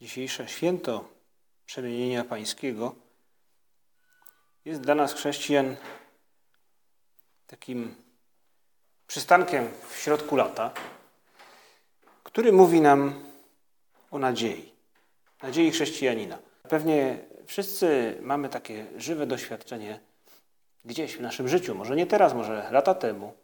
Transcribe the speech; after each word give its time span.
Dzisiejsze 0.00 0.48
święto 0.48 1.08
przemienienia 1.66 2.24
pańskiego 2.24 2.94
jest 4.64 4.80
dla 4.80 4.94
nas 4.94 5.14
chrześcijan 5.14 5.76
takim 7.46 7.94
przystankiem 9.06 9.70
w 9.88 9.96
środku 9.96 10.36
lata, 10.36 10.74
który 12.24 12.52
mówi 12.52 12.80
nam 12.80 13.24
o 14.10 14.18
nadziei, 14.18 14.72
nadziei 15.42 15.70
chrześcijanina. 15.70 16.38
Pewnie 16.68 17.18
wszyscy 17.46 18.18
mamy 18.20 18.48
takie 18.48 18.86
żywe 18.96 19.26
doświadczenie 19.26 20.00
gdzieś 20.84 21.16
w 21.16 21.20
naszym 21.20 21.48
życiu, 21.48 21.74
może 21.74 21.96
nie 21.96 22.06
teraz, 22.06 22.34
może 22.34 22.68
lata 22.70 22.94
temu, 22.94 23.34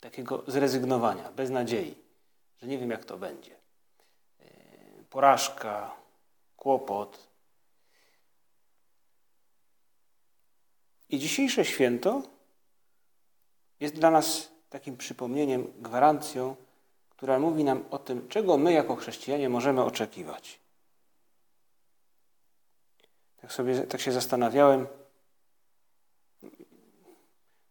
takiego 0.00 0.44
zrezygnowania, 0.46 1.32
bez 1.32 1.50
nadziei, 1.50 1.94
że 2.62 2.66
nie 2.66 2.78
wiem 2.78 2.90
jak 2.90 3.04
to 3.04 3.16
będzie 3.16 3.57
porażka, 5.10 5.96
kłopot. 6.56 7.28
I 11.08 11.18
dzisiejsze 11.18 11.64
święto 11.64 12.22
jest 13.80 13.94
dla 13.94 14.10
nas 14.10 14.52
takim 14.70 14.96
przypomnieniem, 14.96 15.72
gwarancją, 15.76 16.56
która 17.10 17.38
mówi 17.38 17.64
nam 17.64 17.84
o 17.90 17.98
tym, 17.98 18.28
czego 18.28 18.56
my 18.56 18.72
jako 18.72 18.96
chrześcijanie 18.96 19.48
możemy 19.48 19.84
oczekiwać. 19.84 20.60
Tak 23.36 23.52
sobie 23.52 23.80
tak 23.80 24.00
się 24.00 24.12
zastanawiałem, 24.12 24.86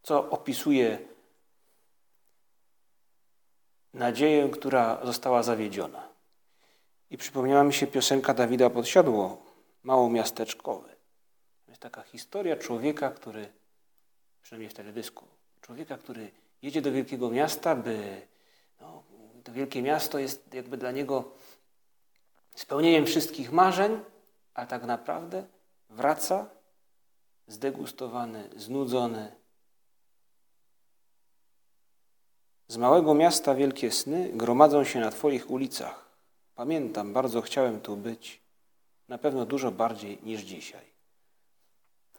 co 0.04 0.30
opisuje 0.30 1.00
nadzieję, 3.94 4.50
która 4.50 5.06
została 5.06 5.44
zawiedziona. 5.44 6.07
I 7.10 7.18
przypomniała 7.18 7.64
mi 7.64 7.74
się 7.74 7.88
piosenka 7.88 8.34
Dawida 8.34 8.70
Podsiadło, 8.70 9.46
mało 9.84 10.10
miasteczkowy. 10.10 10.96
Jest 11.68 11.82
taka 11.82 12.02
historia 12.02 12.58
człowieka, 12.58 13.10
który, 13.10 13.54
przynajmniej 14.42 14.70
w 14.70 14.74
teledysku, 14.74 15.26
człowieka, 15.62 15.98
który 15.98 16.32
jedzie 16.62 16.82
do 16.82 16.92
wielkiego 16.92 17.30
miasta, 17.30 17.76
by 17.76 18.22
no, 18.82 19.04
to 19.44 19.52
wielkie 19.52 19.82
miasto 19.82 20.20
jest 20.20 20.54
jakby 20.54 20.78
dla 20.78 20.92
niego 20.92 21.32
spełnieniem 22.56 23.06
wszystkich 23.06 23.52
marzeń, 23.52 24.00
a 24.54 24.66
tak 24.66 24.84
naprawdę 24.84 25.48
wraca 25.90 26.50
zdegustowany, 27.48 28.50
znudzony. 28.56 29.36
Z 32.68 32.78
małego 32.78 33.14
miasta 33.14 33.56
wielkie 33.56 33.92
sny 33.92 34.30
gromadzą 34.34 34.84
się 34.84 35.00
na 35.00 35.12
Twoich 35.12 35.50
ulicach. 35.52 36.07
Pamiętam, 36.58 37.14
bardzo 37.14 37.42
chciałem 37.42 37.82
tu 37.82 37.98
być, 37.98 38.42
na 39.08 39.18
pewno 39.18 39.46
dużo 39.46 39.72
bardziej 39.72 40.20
niż 40.24 40.42
dzisiaj. 40.42 40.86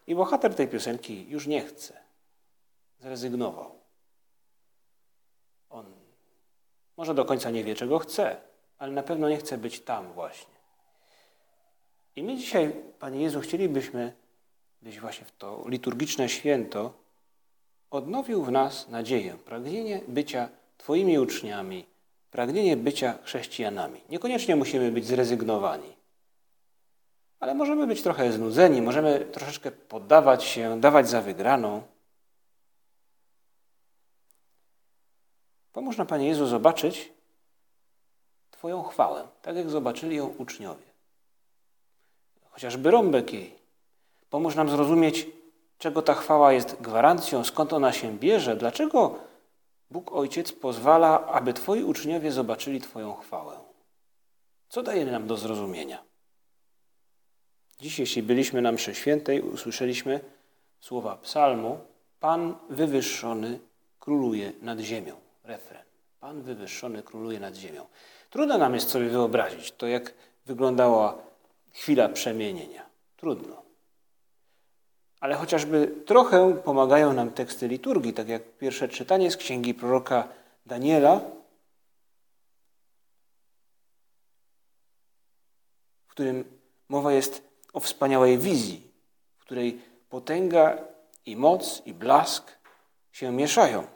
I 0.07 0.15
bohater 0.15 0.55
tej 0.55 0.69
piosenki 0.69 1.27
już 1.29 1.47
nie 1.47 1.61
chce. 1.61 2.01
Zrezygnował. 3.01 3.81
On 5.71 5.87
może 6.97 7.15
do 7.15 7.25
końca 7.25 7.51
nie 7.51 7.65
wie, 7.65 7.75
czego 7.75 7.99
chce, 7.99 8.41
ale 8.79 8.93
na 8.93 9.03
pewno 9.03 9.29
nie 9.29 9.37
chce 9.37 9.59
być 9.59 9.81
tam 9.81 10.13
właśnie. 10.13 10.55
I 12.17 12.23
my 12.23 12.37
dzisiaj, 12.37 12.73
Panie 12.99 13.23
Jezu, 13.23 13.41
chcielibyśmy, 13.41 14.13
byś 14.83 15.01
właśnie 15.01 15.27
w 15.27 15.33
to 15.33 15.65
liturgiczne 15.69 16.29
święto 16.29 16.93
odnowił 17.91 18.45
w 18.45 18.51
nas 18.51 18.89
nadzieję, 18.89 19.39
pragnienie 19.45 20.01
bycia 20.09 20.49
Twoimi 20.77 21.19
uczniami, 21.19 21.87
pragnienie 22.31 22.77
bycia 22.77 23.19
chrześcijanami. 23.23 24.01
Niekoniecznie 24.09 24.57
musimy 24.57 24.93
być 24.93 25.07
zrezygnowani, 25.07 25.97
ale 27.41 27.55
możemy 27.55 27.87
być 27.87 28.03
trochę 28.03 28.33
znudzeni, 28.33 28.83
możemy 28.83 29.21
troszeczkę 29.21 29.71
poddawać 29.71 30.45
się, 30.45 30.81
dawać 30.81 31.09
za 31.09 31.23
wygraną. 31.23 31.83
Pomóż 35.73 35.97
nam, 35.97 36.07
Panie 36.07 36.29
Jezu, 36.29 36.47
zobaczyć 36.47 37.13
Twoją 38.59 38.83
chwałę, 38.83 39.29
tak 39.43 39.57
jak 39.57 39.71
zobaczyli 39.71 40.17
ją 40.17 40.27
uczniowie. 40.27 40.87
Chociażby 42.51 42.91
rąbek 42.91 43.33
jej. 43.33 43.55
Pomóż 44.31 44.55
nam 44.55 44.69
zrozumieć, 44.69 45.27
czego 45.79 46.03
ta 46.03 46.15
chwała 46.15 46.53
jest 46.53 46.83
gwarancją, 46.83 47.45
skąd 47.45 47.73
ona 47.73 47.93
się 47.93 48.19
bierze, 48.19 48.57
dlaczego 48.57 49.19
Bóg 49.91 50.13
Ojciec 50.13 50.53
pozwala, 50.53 51.27
aby 51.27 51.53
Twoi 51.53 51.83
uczniowie 51.83 52.33
zobaczyli 52.33 52.81
Twoją 52.81 53.15
chwałę. 53.15 53.61
Co 54.69 54.83
daje 54.83 55.07
nam 55.07 55.27
do 55.27 55.37
zrozumienia? 55.37 56.05
Dziś, 57.81 57.99
jeśli 57.99 58.23
byliśmy 58.23 58.63
na 58.63 58.73
mszy 58.73 58.95
świętej, 58.95 59.41
usłyszeliśmy 59.41 60.21
słowa 60.81 61.17
psalmu 61.17 61.79
Pan 62.21 62.55
wywyższony 62.71 63.61
króluje 64.01 64.53
nad 64.63 64.81
ziemią. 64.81 65.17
Refren. 65.45 65.83
Pan 66.21 66.43
wywyższony 66.43 67.03
króluje 67.03 67.41
nad 67.41 67.55
ziemią. 67.55 67.87
Trudno 68.31 68.59
nam 68.59 68.75
jest 68.75 68.89
sobie 68.89 69.09
wyobrazić 69.09 69.73
to, 69.73 69.87
jak 69.87 70.15
wyglądała 70.47 71.19
chwila 71.73 72.09
przemienienia. 72.09 72.87
Trudno. 73.17 73.68
Ale 75.21 75.35
chociażby 75.35 75.95
trochę 76.07 76.57
pomagają 76.65 77.13
nam 77.13 77.31
teksty 77.31 77.69
liturgii, 77.69 78.13
tak 78.13 78.29
jak 78.29 78.43
pierwsze 78.59 78.89
czytanie 78.89 79.31
z 79.31 79.37
księgi 79.37 79.75
proroka 79.75 80.29
Daniela, 80.67 81.21
w 86.07 86.11
którym 86.11 86.45
mowa 86.89 87.13
jest 87.13 87.49
o 87.73 87.81
wspaniałej 87.81 88.39
wizji, 88.39 88.91
w 89.39 89.41
której 89.41 89.81
potęga 90.09 90.79
i 91.27 91.37
moc 91.37 91.83
i 91.87 91.95
blask 91.95 92.59
się 93.13 93.33
mieszają. 93.33 93.87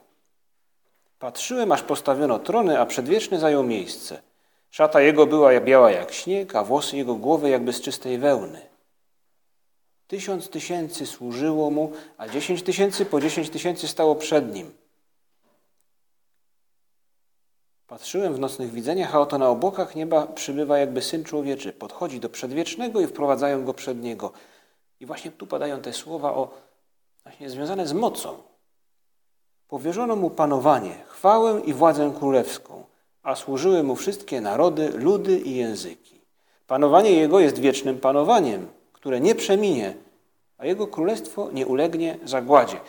Patrzyłem, 1.18 1.72
aż 1.72 1.82
postawiono 1.82 2.38
trony, 2.38 2.80
a 2.80 2.86
przedwieczny 2.86 3.38
zajął 3.38 3.62
miejsce. 3.62 4.22
Szata 4.70 5.00
jego 5.00 5.26
była 5.26 5.60
biała 5.60 5.90
jak 5.90 6.12
śnieg, 6.12 6.56
a 6.56 6.64
włosy 6.64 6.96
jego 6.96 7.14
głowy 7.14 7.50
jakby 7.50 7.72
z 7.72 7.80
czystej 7.80 8.18
wełny. 8.18 8.71
Tysiąc 10.12 10.48
tysięcy 10.48 11.06
służyło 11.06 11.70
mu, 11.70 11.92
a 12.18 12.28
dziesięć 12.28 12.62
tysięcy 12.62 13.06
po 13.06 13.20
dziesięć 13.20 13.50
tysięcy 13.50 13.88
stało 13.88 14.14
przed 14.14 14.54
nim. 14.54 14.70
Patrzyłem 17.86 18.34
w 18.34 18.38
nocnych 18.38 18.70
widzeniach, 18.70 19.14
a 19.14 19.20
oto 19.20 19.38
na 19.38 19.48
obłokach 19.48 19.94
nieba 19.96 20.26
przybywa 20.26 20.78
jakby 20.78 21.02
Syn 21.02 21.24
Człowieczy. 21.24 21.72
Podchodzi 21.72 22.20
do 22.20 22.28
Przedwiecznego 22.28 23.00
i 23.00 23.06
wprowadzają 23.06 23.64
Go 23.64 23.74
przed 23.74 24.02
Niego. 24.02 24.32
I 25.00 25.06
właśnie 25.06 25.30
tu 25.30 25.46
padają 25.46 25.80
te 25.80 25.92
słowa 25.92 26.34
o, 26.34 26.50
właśnie 27.22 27.50
związane 27.50 27.86
z 27.86 27.92
mocą. 27.92 28.42
Powierzono 29.68 30.16
Mu 30.16 30.30
panowanie, 30.30 30.94
chwałę 31.08 31.60
i 31.60 31.72
władzę 31.72 32.12
królewską, 32.18 32.84
a 33.22 33.34
służyły 33.34 33.82
Mu 33.82 33.96
wszystkie 33.96 34.40
narody, 34.40 34.88
ludy 34.88 35.38
i 35.38 35.56
języki. 35.56 36.20
Panowanie 36.66 37.10
Jego 37.10 37.40
jest 37.40 37.58
wiecznym 37.58 38.00
panowaniem, 38.00 38.81
które 39.02 39.20
nie 39.20 39.34
przeminie, 39.34 39.94
a 40.58 40.66
Jego 40.66 40.86
królestwo 40.86 41.50
nie 41.50 41.66
ulegnie 41.66 42.18
zagładzie. 42.24 42.80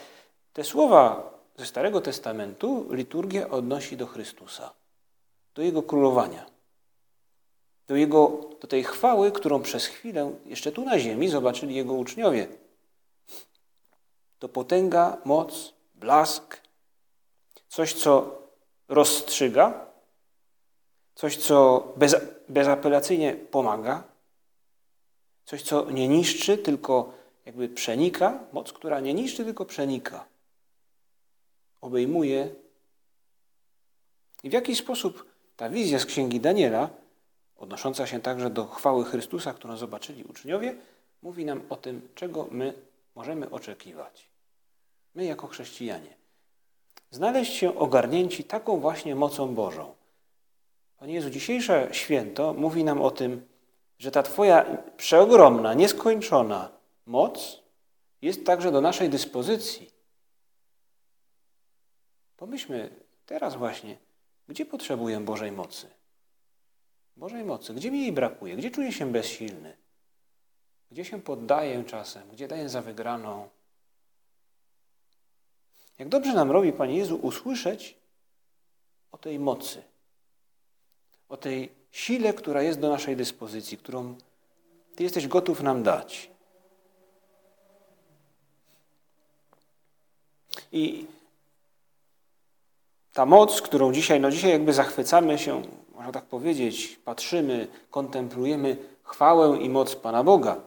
Te 0.54 0.64
słowa 0.64 1.32
ze 1.58 1.66
Starego 1.66 2.02
Testamentu 2.02 2.88
liturgia 2.92 3.50
odnosi 3.50 3.98
do 3.98 4.08
Chrystusa, 4.08 4.74
do 5.56 5.62
Jego 5.62 5.84
królowania, 5.84 6.46
do, 7.88 7.96
jego, 7.96 8.50
do 8.62 8.68
tej 8.68 8.84
chwały, 8.84 9.32
którą 9.32 9.62
przez 9.62 9.86
chwilę 9.86 10.36
jeszcze 10.46 10.72
tu 10.72 10.86
na 10.86 11.00
ziemi 11.00 11.30
zobaczyli 11.30 11.76
Jego 11.76 11.94
uczniowie. 11.94 12.48
To 14.40 14.50
potęga, 14.50 15.18
moc, 15.26 15.74
blask, 15.96 16.62
coś, 17.68 17.94
co 17.94 18.42
rozstrzyga, 18.88 19.86
coś, 21.16 21.38
co 21.38 21.88
bez, 21.98 22.16
bezapelacyjnie 22.50 23.34
pomaga, 23.34 24.13
Coś, 25.46 25.62
co 25.62 25.92
nie 25.92 26.08
niszczy, 26.08 26.58
tylko 26.58 27.14
jakby 27.46 27.70
przenika, 27.70 28.40
moc, 28.54 28.74
która 28.74 29.00
nie 29.00 29.14
niszczy, 29.14 29.46
tylko 29.46 29.66
przenika. 29.66 30.26
Obejmuje. 31.82 32.56
I 34.44 34.50
w 34.50 34.54
jaki 34.54 34.76
sposób 34.76 35.26
ta 35.56 35.70
wizja 35.70 36.00
z 36.00 36.06
księgi 36.06 36.40
Daniela, 36.40 36.90
odnosząca 37.58 38.08
się 38.08 38.20
także 38.20 38.50
do 38.50 38.66
chwały 38.66 39.06
Chrystusa, 39.06 39.54
którą 39.54 39.78
zobaczyli 39.78 40.24
uczniowie, 40.24 40.76
mówi 41.22 41.46
nam 41.46 41.62
o 41.70 41.76
tym, 41.76 42.10
czego 42.16 42.48
my 42.52 42.74
możemy 43.16 43.50
oczekiwać. 43.50 44.30
My 45.16 45.26
jako 45.26 45.48
chrześcijanie. 45.48 46.14
Znaleźć 47.12 47.54
się 47.54 47.78
ogarnięci 47.78 48.44
taką 48.44 48.80
właśnie 48.80 49.16
mocą 49.16 49.56
Bożą. 49.56 49.94
Panie 50.98 51.14
Jezu, 51.14 51.30
dzisiejsze 51.30 51.90
święto 51.92 52.54
mówi 52.54 52.84
nam 52.84 53.02
o 53.02 53.12
tym, 53.12 53.48
że 54.04 54.12
ta 54.12 54.24
Twoja 54.24 54.78
przeogromna, 54.98 55.74
nieskończona 55.74 56.72
moc 57.06 57.60
jest 58.22 58.46
także 58.46 58.72
do 58.72 58.82
naszej 58.82 59.10
dyspozycji. 59.10 59.92
Pomyślmy 62.38 62.90
teraz 63.26 63.56
właśnie, 63.56 63.98
gdzie 64.48 64.66
potrzebuję 64.66 65.20
Bożej 65.20 65.52
mocy? 65.52 65.90
Bożej 67.18 67.44
mocy. 67.44 67.74
Gdzie 67.74 67.92
mi 67.92 68.02
jej 68.02 68.12
brakuje? 68.12 68.56
Gdzie 68.56 68.72
czuję 68.72 68.92
się 68.92 69.12
bezsilny? 69.12 69.78
Gdzie 70.92 71.06
się 71.06 71.22
poddaję 71.22 71.84
czasem? 71.84 72.30
Gdzie 72.32 72.48
daję 72.48 72.70
za 72.70 72.82
wygraną? 72.82 73.50
Jak 76.00 76.10
dobrze 76.10 76.34
nam 76.34 76.52
robi, 76.52 76.74
Panie 76.74 76.98
Jezu, 76.98 77.16
usłyszeć 77.16 77.98
o 79.12 79.18
tej 79.18 79.40
mocy, 79.40 79.84
o 81.30 81.38
tej 81.38 81.83
sile, 81.94 82.34
która 82.34 82.62
jest 82.62 82.80
do 82.80 82.90
naszej 82.90 83.16
dyspozycji, 83.16 83.78
którą 83.78 84.16
Ty 84.96 85.04
jesteś 85.04 85.28
gotów 85.28 85.62
nam 85.62 85.84
dać. 85.84 86.30
I 90.72 91.06
ta 93.14 93.26
moc, 93.26 93.62
którą 93.62 93.94
dzisiaj, 93.94 94.20
no 94.20 94.32
dzisiaj 94.32 94.52
jakby 94.52 94.74
zachwycamy 94.74 95.40
się, 95.40 95.62
można 95.96 96.12
tak 96.12 96.26
powiedzieć, 96.26 97.00
patrzymy, 97.06 97.68
kontemplujemy 97.92 98.78
chwałę 99.04 99.58
i 99.58 99.70
moc 99.70 99.96
Pana 99.96 100.24
Boga. 100.24 100.62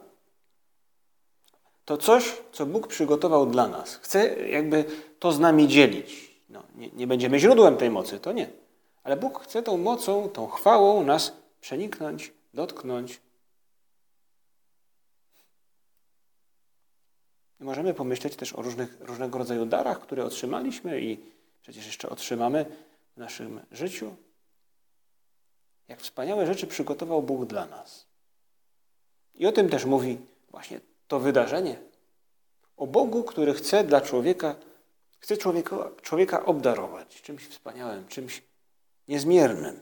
To 1.84 1.96
coś, 1.96 2.36
co 2.52 2.66
Bóg 2.66 2.86
przygotował 2.86 3.46
dla 3.46 3.68
nas. 3.68 3.96
Chce 3.96 4.48
jakby 4.48 4.84
to 5.18 5.32
z 5.32 5.38
nami 5.38 5.68
dzielić. 5.68 6.30
No, 6.48 6.62
nie, 6.74 6.90
nie 6.90 7.06
będziemy 7.06 7.38
źródłem 7.38 7.76
tej 7.76 7.90
mocy, 7.90 8.20
to 8.20 8.32
nie. 8.32 8.50
Ale 9.06 9.16
Bóg 9.16 9.42
chce 9.42 9.62
tą 9.62 9.76
mocą, 9.76 10.28
tą 10.28 10.46
chwałą 10.46 11.04
nas 11.04 11.32
przeniknąć, 11.60 12.32
dotknąć. 12.54 13.20
I 17.60 17.64
możemy 17.64 17.94
pomyśleć 17.94 18.36
też 18.36 18.52
o 18.52 18.62
różnych, 18.62 19.00
różnego 19.00 19.38
rodzaju 19.38 19.66
darach, 19.66 20.00
które 20.00 20.24
otrzymaliśmy 20.24 21.00
i 21.00 21.18
przecież 21.62 21.86
jeszcze 21.86 22.08
otrzymamy 22.08 22.66
w 23.14 23.16
naszym 23.16 23.60
życiu. 23.72 24.16
Jak 25.88 26.00
wspaniałe 26.00 26.46
rzeczy 26.46 26.66
przygotował 26.66 27.22
Bóg 27.22 27.44
dla 27.44 27.66
nas. 27.66 28.06
I 29.34 29.46
o 29.46 29.52
tym 29.52 29.68
też 29.68 29.84
mówi 29.84 30.18
właśnie 30.50 30.80
to 31.08 31.20
wydarzenie. 31.20 31.78
O 32.76 32.86
Bogu, 32.86 33.24
który 33.24 33.54
chce 33.54 33.84
dla 33.84 34.00
człowieka, 34.00 34.56
chce 35.18 35.36
człowieka, 35.36 35.90
człowieka 36.02 36.44
obdarować 36.44 37.22
czymś 37.22 37.48
wspaniałym, 37.48 38.08
czymś 38.08 38.45
niezmiernym. 39.08 39.80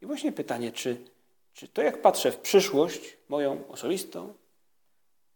I 0.00 0.06
właśnie 0.06 0.32
pytanie, 0.32 0.72
czy, 0.72 1.04
czy 1.52 1.68
to 1.68 1.82
jak 1.82 2.02
patrzę 2.02 2.32
w 2.32 2.36
przyszłość 2.36 3.16
moją 3.28 3.68
osobistą, 3.68 4.34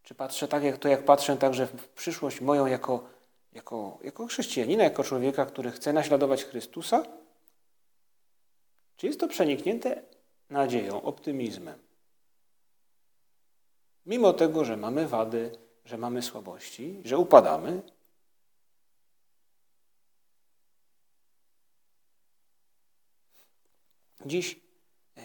czy 0.02 0.14
patrzę 0.14 0.48
tak, 0.48 0.62
jak 0.62 0.78
to 0.78 0.88
jak 0.88 1.04
patrzę 1.04 1.36
także 1.36 1.66
w 1.66 1.88
przyszłość 1.88 2.40
moją 2.40 2.66
jako, 2.66 3.08
jako, 3.52 3.98
jako 4.02 4.26
chrześcijanina, 4.26 4.84
jako 4.84 5.04
człowieka, 5.04 5.46
który 5.46 5.70
chce 5.70 5.92
naśladować 5.92 6.44
Chrystusa? 6.44 7.02
Czy 8.96 9.06
jest 9.06 9.20
to 9.20 9.28
przeniknięte 9.28 10.02
nadzieją, 10.50 11.02
optymizmem? 11.02 11.78
Mimo 14.06 14.32
tego, 14.32 14.64
że 14.64 14.76
mamy 14.76 15.08
wady, 15.08 15.52
że 15.84 15.98
mamy 15.98 16.22
słabości, 16.22 17.00
że 17.04 17.18
upadamy, 17.18 17.82
Dziś 24.26 24.60
e, 25.16 25.20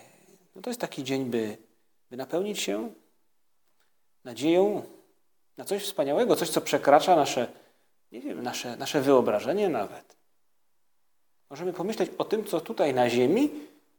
no 0.55 0.61
to 0.61 0.69
jest 0.69 0.81
taki 0.81 1.03
dzień, 1.03 1.25
by, 1.25 1.57
by 2.09 2.17
napełnić 2.17 2.59
się 2.59 2.93
nadzieją 4.23 4.83
na 5.57 5.65
coś 5.65 5.83
wspaniałego, 5.83 6.35
coś, 6.35 6.49
co 6.49 6.61
przekracza 6.61 7.15
nasze, 7.15 7.47
nie 8.11 8.21
wiem, 8.21 8.43
nasze, 8.43 8.77
nasze 8.77 9.01
wyobrażenie 9.01 9.69
nawet. 9.69 10.15
Możemy 11.49 11.73
pomyśleć 11.73 12.11
o 12.17 12.25
tym, 12.25 12.45
co 12.45 12.61
tutaj 12.61 12.93
na 12.93 13.09
ziemi 13.09 13.49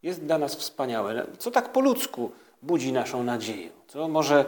jest 0.03 0.25
dla 0.25 0.39
nas 0.39 0.55
wspaniałe, 0.55 1.27
co 1.39 1.51
tak 1.51 1.73
po 1.73 1.81
ludzku 1.81 2.33
budzi 2.63 2.93
naszą 2.93 3.23
nadzieję. 3.23 3.71
Co 3.89 4.09
może, 4.09 4.45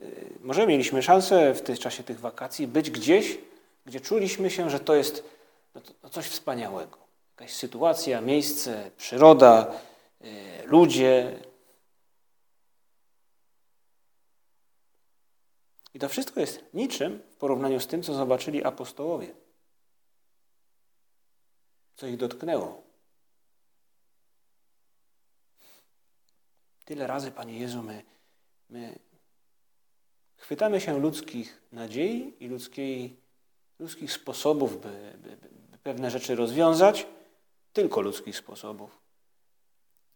e, 0.00 0.04
może 0.40 0.66
mieliśmy 0.66 1.02
szansę 1.02 1.54
w 1.54 1.62
tym 1.62 1.76
czasie 1.76 2.02
tych 2.02 2.20
wakacji 2.20 2.66
być 2.66 2.90
gdzieś, 2.90 3.38
gdzie 3.86 4.00
czuliśmy 4.00 4.50
się, 4.50 4.70
że 4.70 4.80
to 4.80 4.94
jest 4.94 5.24
no 5.74 5.80
no 6.02 6.08
coś 6.08 6.26
wspaniałego. 6.26 6.98
Jakaś 7.30 7.54
sytuacja, 7.54 8.20
miejsce, 8.20 8.90
przyroda, 8.96 9.72
ludzie. 10.64 11.42
I 15.94 15.98
to 15.98 16.08
wszystko 16.08 16.40
jest 16.40 16.74
niczym 16.74 17.22
w 17.30 17.36
porównaniu 17.36 17.80
z 17.80 17.86
tym, 17.86 18.02
co 18.02 18.14
zobaczyli 18.14 18.64
apostołowie. 18.64 19.34
Co 21.96 22.06
ich 22.06 22.16
dotknęło. 22.16 22.82
Tyle 26.84 27.06
razy, 27.06 27.30
Panie 27.30 27.58
Jezu, 27.58 27.82
my, 27.82 28.02
my 28.68 28.98
chwytamy 30.36 30.80
się 30.80 31.00
ludzkich 31.00 31.62
nadziei 31.72 32.44
i 32.44 32.48
ludzkiej, 32.48 33.20
ludzkich 33.78 34.12
sposobów, 34.12 34.80
by, 34.80 35.18
by, 35.18 35.36
by 35.36 35.78
pewne 35.78 36.10
rzeczy 36.10 36.34
rozwiązać, 36.34 37.06
tylko 37.72 38.00
ludzkich 38.00 38.36
sposobów. 38.36 39.07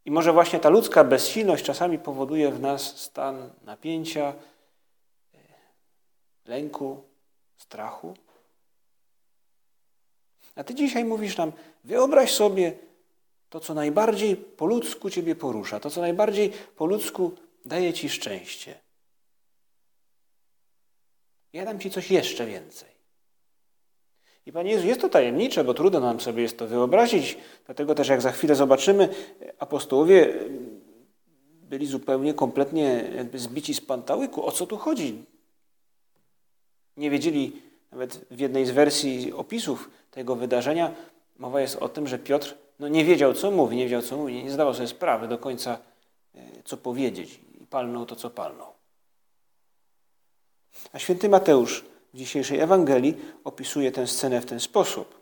I 0.05 0.11
może 0.11 0.33
właśnie 0.33 0.61
ta 0.61 0.69
ludzka 0.69 1.05
bezsilność 1.05 1.65
czasami 1.65 1.99
powoduje 1.99 2.51
w 2.51 2.61
nas 2.61 3.01
stan 3.01 3.51
napięcia, 3.63 4.35
e, 5.35 5.39
lęku, 6.45 7.03
strachu. 7.57 8.15
A 10.57 10.65
Ty 10.65 10.75
dzisiaj 10.75 11.05
mówisz 11.05 11.37
nam, 11.37 11.53
wyobraź 11.85 12.33
sobie 12.33 12.79
to, 13.51 13.61
co 13.61 13.75
najbardziej 13.75 14.37
po 14.37 14.67
ludzku 14.67 15.11
Ciebie 15.11 15.35
porusza, 15.35 15.81
to, 15.81 15.91
co 15.91 16.01
najbardziej 16.01 16.51
po 16.77 16.87
ludzku 16.87 17.33
daje 17.67 17.93
Ci 17.93 18.09
szczęście. 18.09 18.81
Ja 21.53 21.65
dam 21.65 21.81
Ci 21.81 21.91
coś 21.91 22.11
jeszcze 22.11 22.47
więcej. 22.47 22.92
I 24.47 24.53
Panie 24.53 24.71
Jezu, 24.71 24.87
jest 24.87 25.01
to 25.01 25.09
tajemnicze, 25.09 25.65
bo 25.65 25.75
trudno 25.75 26.01
nam 26.01 26.21
sobie 26.21 26.43
jest 26.43 26.59
to 26.59 26.67
wyobrazić. 26.67 27.39
Dlatego 27.67 27.95
też, 27.95 28.09
jak 28.09 28.23
za 28.23 28.33
chwilę 28.33 28.55
zobaczymy, 28.55 29.09
apostołowie 29.59 30.35
byli 31.63 31.87
zupełnie, 31.87 32.35
kompletnie 32.35 33.11
zbici 33.35 33.75
z 33.75 33.81
pantałyku. 33.81 34.47
O 34.47 34.53
co 34.53 34.67
tu 34.67 34.77
chodzi? 34.77 35.25
Nie 36.97 37.11
wiedzieli, 37.11 37.63
nawet 37.91 38.27
w 38.31 38.41
jednej 38.41 38.67
z 38.67 38.71
wersji 38.71 39.33
opisów 39.33 39.91
tego 40.11 40.37
wydarzenia, 40.37 40.95
mowa 41.39 41.61
jest 41.61 41.77
o 41.77 41.89
tym, 41.89 42.07
że 42.07 42.19
Piotr 42.19 42.55
no, 42.79 42.89
nie 42.89 43.05
wiedział, 43.05 43.35
co 43.35 43.51
mówi, 43.51 43.77
nie 43.77 43.85
wiedział, 43.85 44.03
co 44.03 44.17
mówi, 44.17 44.45
nie 44.45 44.51
zdawał 44.51 44.75
sobie 44.75 44.89
sprawy 44.89 45.29
do 45.29 45.39
końca, 45.39 45.79
e, 46.35 46.41
co 46.65 46.77
powiedzieć. 46.77 47.41
I 47.61 47.67
palnął 47.67 48.07
to, 48.07 48.17
co 48.17 48.31
palnął. 48.31 48.73
A 50.93 50.99
święty 50.99 51.29
Mateusz 51.29 51.85
w 52.15 52.17
dzisiejszej 52.17 52.61
Ewangelii 52.61 53.17
opisuje 53.45 53.93
tę 53.93 54.07
scenę 54.07 54.41
w 54.41 54.47
ten 54.47 54.61
sposób. 54.61 55.21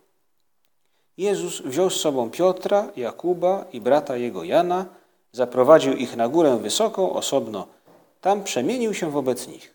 Jezus 1.19 1.63
wziął 1.63 1.91
z 1.91 2.01
sobą 2.01 2.31
Piotra, 2.31 2.89
Jakuba 2.97 3.65
i 3.73 3.81
brata 3.81 4.17
jego 4.17 4.45
Jana, 4.45 4.87
zaprowadził 5.33 5.93
ich 5.93 6.17
na 6.17 6.29
górę 6.29 6.59
wysoką, 6.63 7.13
osobno. 7.13 7.67
Tam 8.21 8.45
przemienił 8.45 8.95
się 8.95 9.11
wobec 9.11 9.49
nich. 9.49 9.75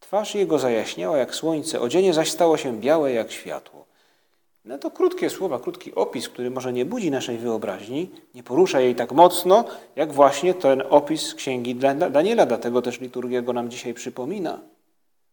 Twarz 0.00 0.34
jego 0.34 0.58
zajaśniała 0.58 1.18
jak 1.18 1.34
słońce, 1.34 1.80
odzienie 1.80 2.14
zaś 2.14 2.30
stało 2.30 2.56
się 2.56 2.80
białe 2.80 3.12
jak 3.12 3.32
światło. 3.32 3.86
No 4.64 4.78
to 4.78 4.90
krótkie 4.90 5.30
słowa, 5.30 5.58
krótki 5.58 5.94
opis, 5.94 6.28
który 6.28 6.50
może 6.50 6.72
nie 6.72 6.84
budzi 6.84 7.10
naszej 7.10 7.38
wyobraźni, 7.38 8.10
nie 8.34 8.42
porusza 8.42 8.80
jej 8.80 8.94
tak 8.94 9.12
mocno, 9.12 9.64
jak 9.96 10.12
właśnie 10.12 10.54
ten 10.54 10.82
opis 10.90 11.34
księgi 11.34 11.74
Daniela, 12.10 12.46
dlatego 12.46 12.82
też 12.82 13.00
liturgia 13.00 13.42
go 13.42 13.52
nam 13.52 13.70
dzisiaj 13.70 13.94
przypomina. 13.94 14.60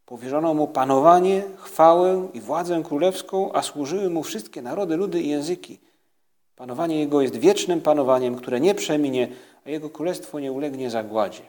Powierzono 0.07 0.53
mu 0.53 0.67
panowanie, 0.67 1.43
chwałę 1.57 2.29
i 2.33 2.41
władzę 2.41 2.83
królewską, 2.83 3.53
a 3.53 3.61
służyły 3.61 4.09
mu 4.09 4.23
wszystkie 4.23 4.61
narody, 4.61 4.95
ludy 4.97 5.21
i 5.21 5.29
języki. 5.29 5.79
Panowanie 6.55 6.99
jego 6.99 7.21
jest 7.21 7.35
wiecznym 7.35 7.81
panowaniem, 7.81 8.35
które 8.35 8.59
nie 8.59 8.75
przeminie, 8.75 9.27
a 9.65 9.69
jego 9.69 9.89
królestwo 9.89 10.39
nie 10.39 10.51
ulegnie 10.51 10.89
zagładzie. 10.89 11.43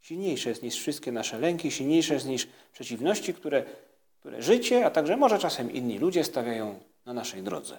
Silniejsze 0.00 0.48
jest 0.48 0.62
niż 0.62 0.74
wszystkie 0.74 1.12
nasze 1.12 1.38
lęki, 1.38 1.70
silniejsze 1.70 2.14
jest 2.14 2.26
niż 2.26 2.48
przeciwności, 2.72 3.34
które, 3.34 3.64
które 4.20 4.42
życie, 4.42 4.86
a 4.86 4.90
także 4.90 5.16
może 5.16 5.38
czasem 5.38 5.72
inni 5.72 5.98
ludzie 5.98 6.24
stawiają 6.24 6.80
na 7.06 7.12
naszej 7.12 7.42
drodze. 7.42 7.78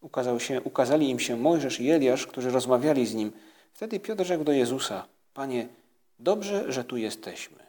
Ukazał 0.00 0.40
się, 0.40 0.62
ukazali 0.62 1.10
im 1.10 1.18
się 1.18 1.36
Mojżesz 1.36 1.80
i 1.80 1.90
Eliasz, 1.90 2.26
którzy 2.26 2.50
rozmawiali 2.50 3.06
z 3.06 3.14
nim. 3.14 3.32
Wtedy 3.72 4.00
Piotr 4.00 4.24
rzekł 4.24 4.44
do 4.44 4.52
Jezusa: 4.52 5.17
Panie, 5.38 5.68
dobrze, 6.18 6.72
że 6.72 6.84
tu 6.84 6.96
jesteśmy. 6.96 7.66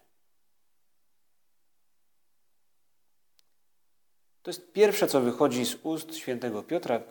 To 4.44 4.52
jest 4.52 4.72
pierwsze, 4.72 5.08
co 5.08 5.22
wychodzi 5.22 5.66
z 5.66 5.76
ust 5.84 6.16
świętego 6.16 6.64
Piotra. 6.64 7.02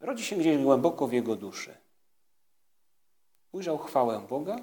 Rodzi 0.00 0.24
się 0.24 0.36
gdzieś 0.36 0.62
głęboko 0.62 1.06
w 1.06 1.12
jego 1.12 1.36
duszy. 1.36 1.76
Ujrzał 3.52 3.78
chwałę 3.78 4.26
Boga, 4.28 4.56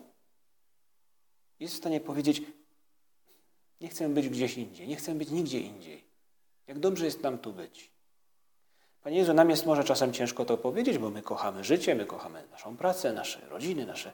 jest 1.60 1.74
w 1.74 1.78
stanie 1.78 2.00
powiedzieć: 2.00 2.42
Nie 3.82 3.90
chcę 3.90 4.10
być 4.10 4.30
gdzieś 4.30 4.58
indziej, 4.58 4.88
nie 4.88 4.96
chcę 4.96 5.16
być 5.16 5.32
nigdzie 5.32 5.60
indziej. 5.60 6.04
Jak 6.68 6.80
dobrze 6.80 7.06
jest 7.06 7.24
nam 7.24 7.38
tu 7.38 7.54
być. 7.54 7.92
Panie 9.02 9.18
Jezu, 9.18 9.34
nam 9.34 9.50
jest 9.50 9.66
może 9.66 9.84
czasem 9.84 10.14
ciężko 10.14 10.46
to 10.46 10.58
powiedzieć, 10.58 10.98
bo 10.98 11.10
my 11.10 11.22
kochamy 11.22 11.64
życie, 11.64 11.96
my 11.96 12.06
kochamy 12.06 12.48
naszą 12.52 12.78
pracę, 12.78 13.14
nasze 13.14 13.50
rodziny, 13.50 13.86
nasze. 13.86 14.14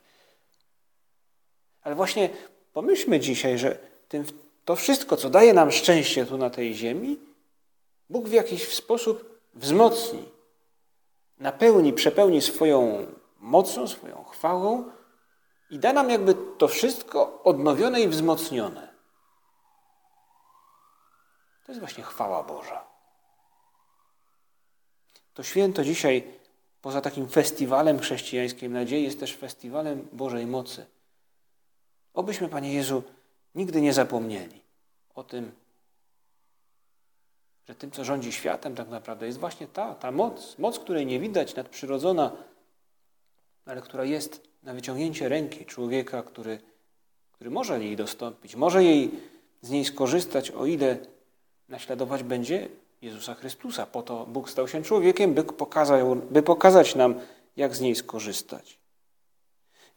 Ale 1.88 1.96
właśnie 1.96 2.29
pomyślmy 2.74 3.20
dzisiaj, 3.20 3.58
że 3.58 3.77
tym, 4.08 4.25
to 4.65 4.75
wszystko, 4.75 5.17
co 5.17 5.29
daje 5.29 5.53
nam 5.53 5.72
szczęście 5.72 6.25
tu 6.25 6.38
na 6.38 6.50
tej 6.50 6.74
ziemi, 6.74 7.20
Bóg 8.10 8.27
w 8.27 8.32
jakiś 8.32 8.74
sposób 8.74 9.39
wzmocni, 9.53 10.25
napełni, 11.39 11.94
przepełni 11.94 12.41
swoją 12.41 13.06
mocą, 13.39 13.88
swoją 13.88 14.24
chwałą 14.24 14.91
i 15.70 15.79
da 15.79 15.94
nam 15.94 16.10
jakby 16.10 16.36
to 16.58 16.67
wszystko 16.67 17.44
odnowione 17.44 18.01
i 18.01 18.08
wzmocnione. 18.08 18.94
To 21.65 21.72
jest 21.72 21.79
właśnie 21.79 22.03
chwała 22.03 22.44
Boża. 22.44 22.88
To 25.34 25.44
święto 25.44 25.84
dzisiaj, 25.84 26.24
poza 26.82 27.01
takim 27.01 27.27
festiwalem 27.27 28.00
chrześcijańskiej 28.00 28.70
nadziei, 28.70 29.03
jest 29.03 29.20
też 29.20 29.36
festiwalem 29.36 30.08
Bożej 30.13 30.46
mocy. 30.46 30.97
Obyśmy, 32.17 32.50
Panie 32.50 32.74
Jezu, 32.74 33.03
nigdy 33.55 33.81
nie 33.81 33.93
zapomnieli 33.93 34.62
o 35.15 35.24
tym, 35.24 35.51
że 37.67 37.75
tym, 37.75 37.91
co 37.91 38.03
rządzi 38.03 38.31
światem, 38.31 38.75
tak 38.75 38.89
naprawdę 38.89 39.25
jest 39.25 39.39
właśnie 39.39 39.67
ta, 39.67 39.95
ta 39.95 40.12
moc, 40.12 40.57
moc, 40.57 40.79
której 40.79 41.05
nie 41.05 41.19
widać, 41.19 41.55
nadprzyrodzona, 41.55 42.31
ale 43.65 43.81
która 43.81 44.03
jest 44.03 44.41
na 44.63 44.74
wyciągnięcie 44.74 45.29
ręki 45.29 45.65
człowieka, 45.65 46.24
który, 46.24 46.59
który 47.31 47.50
może 47.50 47.83
jej 47.83 47.95
dostąpić, 47.95 48.55
może 48.55 48.83
jej 48.83 49.12
z 49.62 49.69
niej 49.69 49.86
skorzystać, 49.86 50.51
o 50.51 50.65
ile 50.65 50.97
naśladować 51.69 52.24
będzie 52.24 52.69
Jezusa 53.01 53.36
Chrystusa. 53.36 53.86
Po 53.86 54.03
to 54.03 54.25
Bóg 54.25 54.50
stał 54.50 54.67
się 54.67 54.83
człowiekiem, 54.83 55.33
by, 55.33 55.43
pokazał, 55.43 56.15
by 56.15 56.43
pokazać 56.43 56.95
nam, 56.95 57.15
jak 57.57 57.75
z 57.75 57.81
niej 57.81 57.95
skorzystać. 57.95 58.76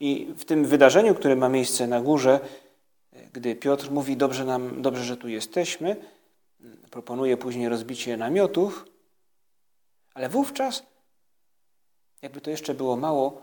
I 0.01 0.35
w 0.37 0.45
tym 0.45 0.65
wydarzeniu, 0.65 1.15
które 1.15 1.37
ma 1.37 1.49
miejsce 1.49 1.87
na 1.87 2.01
górze, 2.01 2.41
gdy 3.33 3.57
Piotr 3.57 3.91
mówi, 3.91 4.17
dobrze, 4.17 4.45
nam, 4.45 4.83
dobrze 4.83 5.05
że 5.05 5.17
tu 5.17 5.29
jesteśmy, 5.29 5.97
proponuje 6.91 7.37
później 7.37 7.69
rozbicie 7.69 8.17
namiotów, 8.17 8.87
ale 10.15 10.29
wówczas, 10.29 10.83
jakby 12.23 12.41
to 12.41 12.51
jeszcze 12.51 12.75
było 12.75 12.97
mało, 12.97 13.43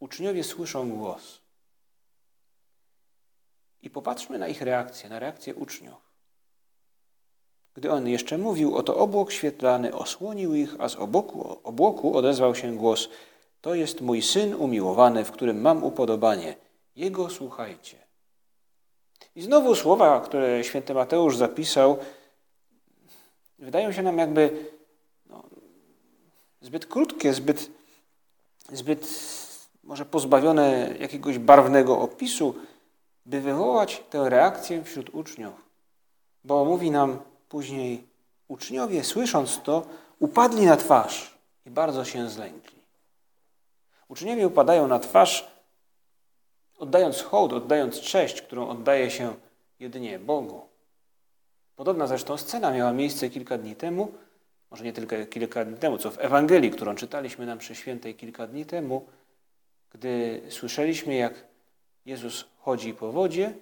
uczniowie 0.00 0.44
słyszą 0.44 0.90
głos. 0.90 1.40
I 3.82 3.90
popatrzmy 3.90 4.38
na 4.38 4.48
ich 4.48 4.62
reakcję, 4.62 5.08
na 5.08 5.18
reakcję 5.18 5.54
uczniów. 5.54 6.14
Gdy 7.74 7.92
on 7.92 8.08
jeszcze 8.08 8.38
mówił, 8.38 8.76
oto 8.76 8.96
obłok 8.96 9.32
świetlany 9.32 9.94
osłonił 9.94 10.54
ich, 10.54 10.74
a 10.78 10.88
z 10.88 10.96
obłoku, 10.96 11.58
obłoku 11.64 12.16
odezwał 12.16 12.54
się 12.54 12.76
głos: 12.76 13.08
To 13.64 13.74
jest 13.74 14.00
mój 14.00 14.22
syn 14.22 14.54
umiłowany, 14.54 15.24
w 15.24 15.32
którym 15.32 15.60
mam 15.60 15.84
upodobanie. 15.84 16.56
Jego 16.96 17.30
słuchajcie. 17.30 17.96
I 19.36 19.42
znowu 19.42 19.74
słowa, 19.74 20.20
które 20.20 20.64
święty 20.64 20.94
Mateusz 20.94 21.36
zapisał, 21.36 21.98
wydają 23.58 23.92
się 23.92 24.02
nam 24.02 24.18
jakby 24.18 24.66
no, 25.26 25.42
zbyt 26.60 26.86
krótkie, 26.86 27.34
zbyt, 27.34 27.70
zbyt 28.72 29.08
może 29.84 30.04
pozbawione 30.04 30.94
jakiegoś 31.00 31.38
barwnego 31.38 32.00
opisu, 32.00 32.54
by 33.26 33.40
wywołać 33.40 34.02
tę 34.10 34.30
reakcję 34.30 34.84
wśród 34.84 35.14
uczniów. 35.14 35.54
Bo 36.44 36.64
mówi 36.64 36.90
nam 36.90 37.18
później, 37.48 38.06
uczniowie 38.48 39.04
słysząc 39.04 39.60
to, 39.62 39.86
upadli 40.18 40.66
na 40.66 40.76
twarz 40.76 41.38
i 41.66 41.70
bardzo 41.70 42.04
się 42.04 42.28
zlękli. 42.30 42.83
Uczniowie 44.08 44.46
upadają 44.46 44.88
na 44.88 44.98
twarz, 44.98 45.50
oddając 46.78 47.22
hołd, 47.22 47.52
oddając 47.52 48.00
cześć, 48.00 48.42
którą 48.42 48.68
oddaje 48.68 49.10
się 49.10 49.34
jedynie 49.78 50.18
Bogu. 50.18 50.68
Podobna 51.76 52.06
zresztą 52.06 52.36
scena 52.36 52.70
miała 52.70 52.92
miejsce 52.92 53.30
kilka 53.30 53.58
dni 53.58 53.76
temu, 53.76 54.12
może 54.70 54.84
nie 54.84 54.92
tylko 54.92 55.16
kilka 55.30 55.64
dni 55.64 55.78
temu, 55.78 55.98
co 55.98 56.10
w 56.10 56.18
Ewangelii, 56.18 56.70
którą 56.70 56.94
czytaliśmy 56.94 57.46
nam 57.46 57.58
przy 57.58 57.74
świętej 57.74 58.14
kilka 58.14 58.46
dni 58.46 58.66
temu, 58.66 59.06
gdy 59.90 60.42
słyszeliśmy, 60.48 61.14
jak 61.14 61.44
Jezus 62.06 62.44
chodzi 62.60 62.94
po 62.94 63.12
wodzie, 63.12 63.52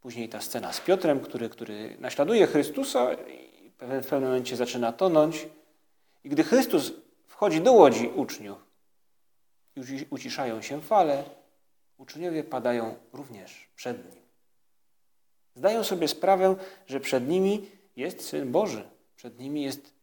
później 0.00 0.28
ta 0.28 0.40
scena 0.40 0.72
z 0.72 0.80
Piotrem, 0.80 1.20
który, 1.20 1.48
który 1.48 1.96
naśladuje 2.00 2.46
Chrystusa 2.46 3.14
i 3.14 3.70
w 3.78 4.06
pewnym 4.06 4.22
momencie 4.22 4.56
zaczyna 4.56 4.92
tonąć. 4.92 5.48
I 6.24 6.28
gdy 6.28 6.44
Chrystus 6.44 6.92
wchodzi 7.26 7.60
do 7.60 7.72
łodzi 7.72 8.08
uczniów 8.08 8.71
uciszają 10.10 10.62
się 10.62 10.80
fale, 10.80 11.24
uczniowie 11.98 12.44
padają 12.44 12.96
również 13.12 13.68
przed 13.76 14.14
Nim. 14.14 14.22
Zdają 15.54 15.84
sobie 15.84 16.08
sprawę, 16.08 16.56
że 16.86 17.00
przed 17.00 17.28
nimi 17.28 17.70
jest 17.96 18.28
Syn 18.28 18.52
Boży, 18.52 18.90
przed 19.16 19.38
nimi 19.38 19.62
jest 19.62 19.94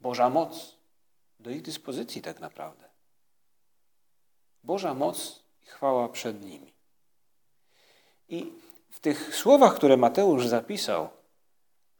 Boża 0.00 0.30
moc 0.30 0.76
do 1.40 1.50
ich 1.50 1.62
dyspozycji 1.62 2.22
tak 2.22 2.40
naprawdę. 2.40 2.88
Boża 4.62 4.94
moc 4.94 5.42
i 5.62 5.66
chwała 5.66 6.08
przed 6.08 6.44
nimi. 6.44 6.72
I 8.28 8.52
w 8.90 9.00
tych 9.00 9.36
słowach, 9.36 9.74
które 9.74 9.96
Mateusz 9.96 10.46
zapisał, 10.46 11.08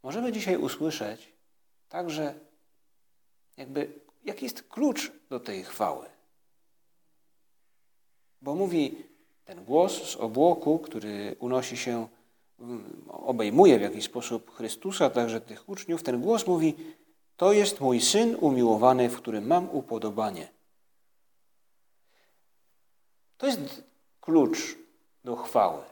możemy 0.02 0.32
dzisiaj 0.32 0.56
usłyszeć 0.56 1.32
także, 1.88 2.34
jakby, 3.56 4.00
jaki 4.24 4.44
jest 4.44 4.62
klucz 4.62 5.12
do 5.28 5.40
tej 5.40 5.64
chwały. 5.64 6.13
Bo 8.44 8.54
mówi 8.54 9.04
ten 9.44 9.64
głos 9.64 10.10
z 10.10 10.16
obłoku, 10.16 10.78
który 10.78 11.36
unosi 11.38 11.76
się, 11.76 12.08
obejmuje 13.08 13.78
w 13.78 13.82
jakiś 13.82 14.04
sposób 14.04 14.54
Chrystusa, 14.54 15.10
także 15.10 15.40
tych 15.40 15.68
uczniów, 15.68 16.02
ten 16.02 16.20
głos 16.20 16.46
mówi: 16.46 16.74
To 17.36 17.52
jest 17.52 17.80
mój 17.80 18.00
syn 18.00 18.36
umiłowany, 18.40 19.08
w 19.08 19.16
którym 19.16 19.46
mam 19.46 19.70
upodobanie. 19.70 20.48
To 23.38 23.46
jest 23.46 23.84
klucz 24.20 24.76
do 25.24 25.36
chwały. 25.36 25.82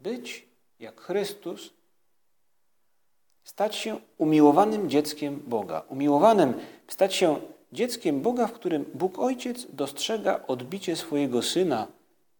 Być 0.00 0.46
jak 0.78 1.00
Chrystus, 1.00 1.70
stać 3.44 3.76
się 3.76 4.00
umiłowanym 4.18 4.90
dzieckiem 4.90 5.42
Boga. 5.46 5.82
Umiłowanym, 5.88 6.54
stać 6.88 7.14
się 7.14 7.40
dzieckiem 7.72 8.20
Boga, 8.20 8.46
w 8.46 8.52
którym 8.52 8.84
Bóg 8.94 9.18
Ojciec 9.18 9.66
dostrzega 9.72 10.44
odbicie 10.46 10.96
swojego 10.96 11.42
Syna, 11.42 11.86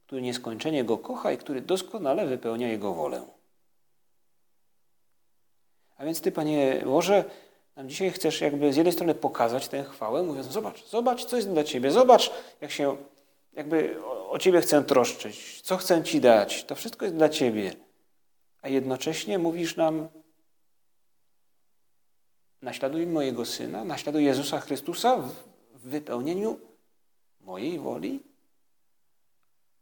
który 0.06 0.22
nieskończenie 0.22 0.84
Go 0.84 0.98
kocha 0.98 1.32
i 1.32 1.38
który 1.38 1.60
doskonale 1.60 2.26
wypełnia 2.26 2.68
Jego 2.68 2.94
wolę. 2.94 3.26
A 5.96 6.04
więc 6.04 6.20
Ty, 6.20 6.32
Panie 6.32 6.82
Boże, 6.84 7.24
nam 7.76 7.88
dzisiaj 7.88 8.10
chcesz 8.10 8.40
jakby 8.40 8.72
z 8.72 8.76
jednej 8.76 8.92
strony 8.92 9.14
pokazać 9.14 9.68
tę 9.68 9.84
chwałę, 9.84 10.22
mówiąc, 10.22 10.46
zobacz, 10.46 10.84
zobacz, 10.84 11.24
co 11.24 11.36
jest 11.36 11.50
dla 11.50 11.64
Ciebie, 11.64 11.90
zobacz, 11.90 12.32
jak 12.60 12.70
się 12.70 12.96
jakby 13.52 14.04
o, 14.04 14.30
o 14.30 14.38
Ciebie 14.38 14.60
chcę 14.60 14.84
troszczyć, 14.84 15.60
co 15.60 15.76
chcę 15.76 16.02
Ci 16.02 16.20
dać, 16.20 16.64
to 16.64 16.74
wszystko 16.74 17.04
jest 17.04 17.16
dla 17.16 17.28
Ciebie. 17.28 17.72
A 18.62 18.68
jednocześnie 18.68 19.38
mówisz 19.38 19.76
nam, 19.76 20.08
naśladuj 22.62 23.06
mojego 23.06 23.44
Syna, 23.44 23.84
naśladuj 23.84 24.24
Jezusa 24.24 24.60
Chrystusa 24.60 25.16
w 25.16 25.32
wypełnieniu 25.74 26.60
mojej 27.40 27.78
woli, 27.78 28.22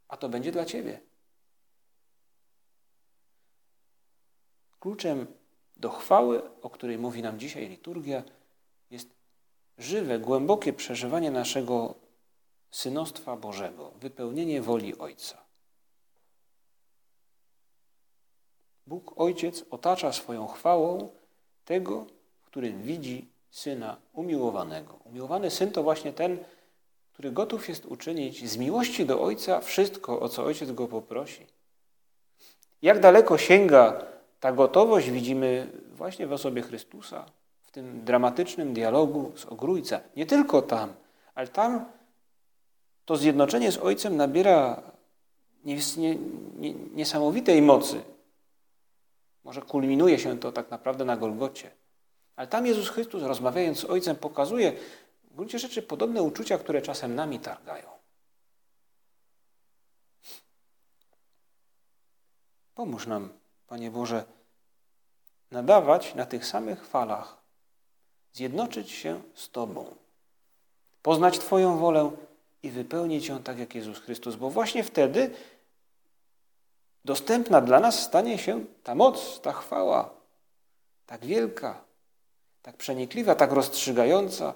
a 0.09 0.17
to 0.17 0.29
będzie 0.29 0.53
dla 0.53 0.65
Ciebie. 0.65 1.01
Kluczem 4.81 5.27
do 5.77 5.91
chwały, 5.91 6.61
o 6.61 6.71
której 6.71 6.99
mówi 6.99 7.23
nam 7.23 7.39
dzisiaj 7.39 7.69
liturgia, 7.69 8.23
jest 8.91 9.09
żywe, 9.79 10.19
głębokie 10.19 10.73
przeżywanie 10.73 11.31
naszego 11.31 11.95
synostwa 12.71 13.37
Bożego, 13.37 13.91
wypełnienie 13.91 14.63
woli 14.63 14.99
Ojca. 14.99 15.45
Bóg 18.87 19.13
Ojciec 19.17 19.65
otacza 19.71 20.13
swoją 20.13 20.47
chwałą 20.47 21.09
tego, 21.65 22.07
w 22.51 22.53
którym 22.53 22.83
widzi 22.83 23.29
Syna 23.51 23.97
umiłowanego. 24.13 24.99
Umiłowany 25.05 25.51
Syn 25.51 25.71
to 25.71 25.83
właśnie 25.83 26.13
ten, 26.13 26.39
który 27.13 27.33
gotów 27.33 27.69
jest 27.69 27.87
uczynić 27.87 28.49
z 28.49 28.57
miłości 28.57 29.07
do 29.07 29.23
Ojca 29.23 29.61
wszystko, 29.61 30.21
o 30.21 30.29
co 30.29 30.45
Ojciec 30.45 30.73
go 30.73 30.89
poprosi. 30.89 31.47
Jak 32.83 33.01
daleko 33.01 33.39
sięga 33.39 34.05
ta 34.41 34.53
gotowość, 34.53 35.11
widzimy 35.11 35.71
właśnie 35.93 36.27
w 36.27 36.33
osobie 36.33 36.63
Chrystusa, 36.63 37.25
w 37.63 37.71
tym 37.71 38.05
dramatycznym 38.05 38.75
dialogu 38.75 39.33
z 39.37 39.47
Ogrójca. 39.47 40.01
Nie 40.17 40.27
tylko 40.27 40.63
tam, 40.63 40.95
ale 41.35 41.49
tam 41.49 41.85
to 43.05 43.17
zjednoczenie 43.17 43.73
z 43.73 43.79
Ojcem 43.79 44.17
nabiera 44.17 44.83
niesamowitej 46.95 47.63
mocy. 47.63 48.01
Może 49.45 49.63
kulminuje 49.63 50.19
się 50.19 50.39
to 50.39 50.53
tak 50.53 50.71
naprawdę 50.71 51.05
na 51.05 51.17
Golgocie. 51.17 51.80
Ale 52.41 52.47
tam 52.47 52.67
Jezus 52.67 52.89
Chrystus, 52.89 53.23
rozmawiając 53.23 53.79
z 53.79 53.85
Ojcem, 53.85 54.17
pokazuje 54.17 54.73
w 55.25 55.35
gruncie 55.35 55.59
rzeczy 55.59 55.83
podobne 55.83 56.23
uczucia, 56.23 56.59
które 56.59 56.83
czasem 56.83 57.15
nami 57.15 57.41
targają. 57.41 57.89
Pomóż 62.75 63.07
nam, 63.07 63.29
Panie 63.67 63.91
Boże, 63.91 64.25
nadawać 65.51 66.15
na 66.15 66.27
tych 66.27 66.47
samych 66.47 66.87
falach, 66.87 67.37
zjednoczyć 68.33 68.91
się 68.91 69.23
z 69.35 69.51
Tobą, 69.51 69.95
poznać 71.03 71.39
Twoją 71.39 71.79
wolę 71.79 72.11
i 72.63 72.71
wypełnić 72.71 73.27
ją 73.27 73.43
tak 73.43 73.59
jak 73.59 73.75
Jezus 73.75 73.99
Chrystus, 73.99 74.37
bo 74.37 74.51
właśnie 74.51 74.85
wtedy 74.85 75.31
dostępna 77.05 77.61
dla 77.61 77.81
nas 77.81 78.03
stanie 78.03 78.39
się 78.39 78.65
ta 78.83 78.95
moc, 78.95 79.41
ta 79.41 79.53
chwała, 79.53 80.11
tak 81.07 81.27
wielka, 81.27 81.90
tak 82.63 82.77
przenikliwa, 82.77 83.35
tak 83.35 83.53
rozstrzygająca. 83.53 84.55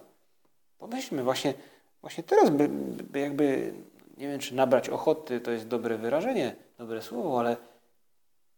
Pomyślmy 0.78 1.22
właśnie, 1.22 1.54
właśnie 2.00 2.24
teraz, 2.24 2.50
by, 2.50 2.68
by 3.02 3.20
jakby, 3.20 3.74
nie 4.16 4.28
wiem 4.28 4.40
czy 4.40 4.54
nabrać 4.54 4.88
ochoty, 4.88 5.40
to 5.40 5.50
jest 5.50 5.68
dobre 5.68 5.98
wyrażenie, 5.98 6.56
dobre 6.78 7.02
słowo, 7.02 7.40
ale 7.40 7.56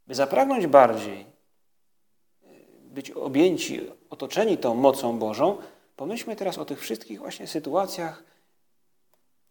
by 0.06 0.14
zapragnąć 0.14 0.66
bardziej, 0.66 1.26
być 2.84 3.10
objęci, 3.10 3.80
otoczeni 4.10 4.58
tą 4.58 4.74
mocą 4.74 5.18
Bożą, 5.18 5.58
pomyślmy 5.96 6.36
teraz 6.36 6.58
o 6.58 6.64
tych 6.64 6.80
wszystkich 6.80 7.18
właśnie 7.18 7.46
sytuacjach, 7.46 8.22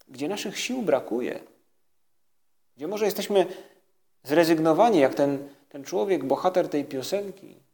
gdzie 0.07 0.27
naszych 0.27 0.59
sił 0.59 0.81
brakuje, 0.81 1.39
gdzie 2.77 2.87
może 2.87 3.05
jesteśmy 3.05 3.45
zrezygnowani, 4.23 4.99
jak 4.99 5.13
ten, 5.13 5.49
ten 5.69 5.83
człowiek, 5.83 6.23
bohater 6.23 6.69
tej 6.69 6.85
piosenki. 6.85 7.64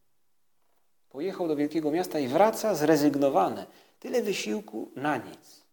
Pojechał 1.12 1.48
do 1.48 1.56
wielkiego 1.56 1.92
miasta 1.92 2.20
i 2.20 2.28
wraca 2.28 2.76
zrezygnowany. 2.76 3.66
Tyle 4.00 4.22
wysiłku 4.22 4.92
na 4.96 5.18
nic. 5.18 5.66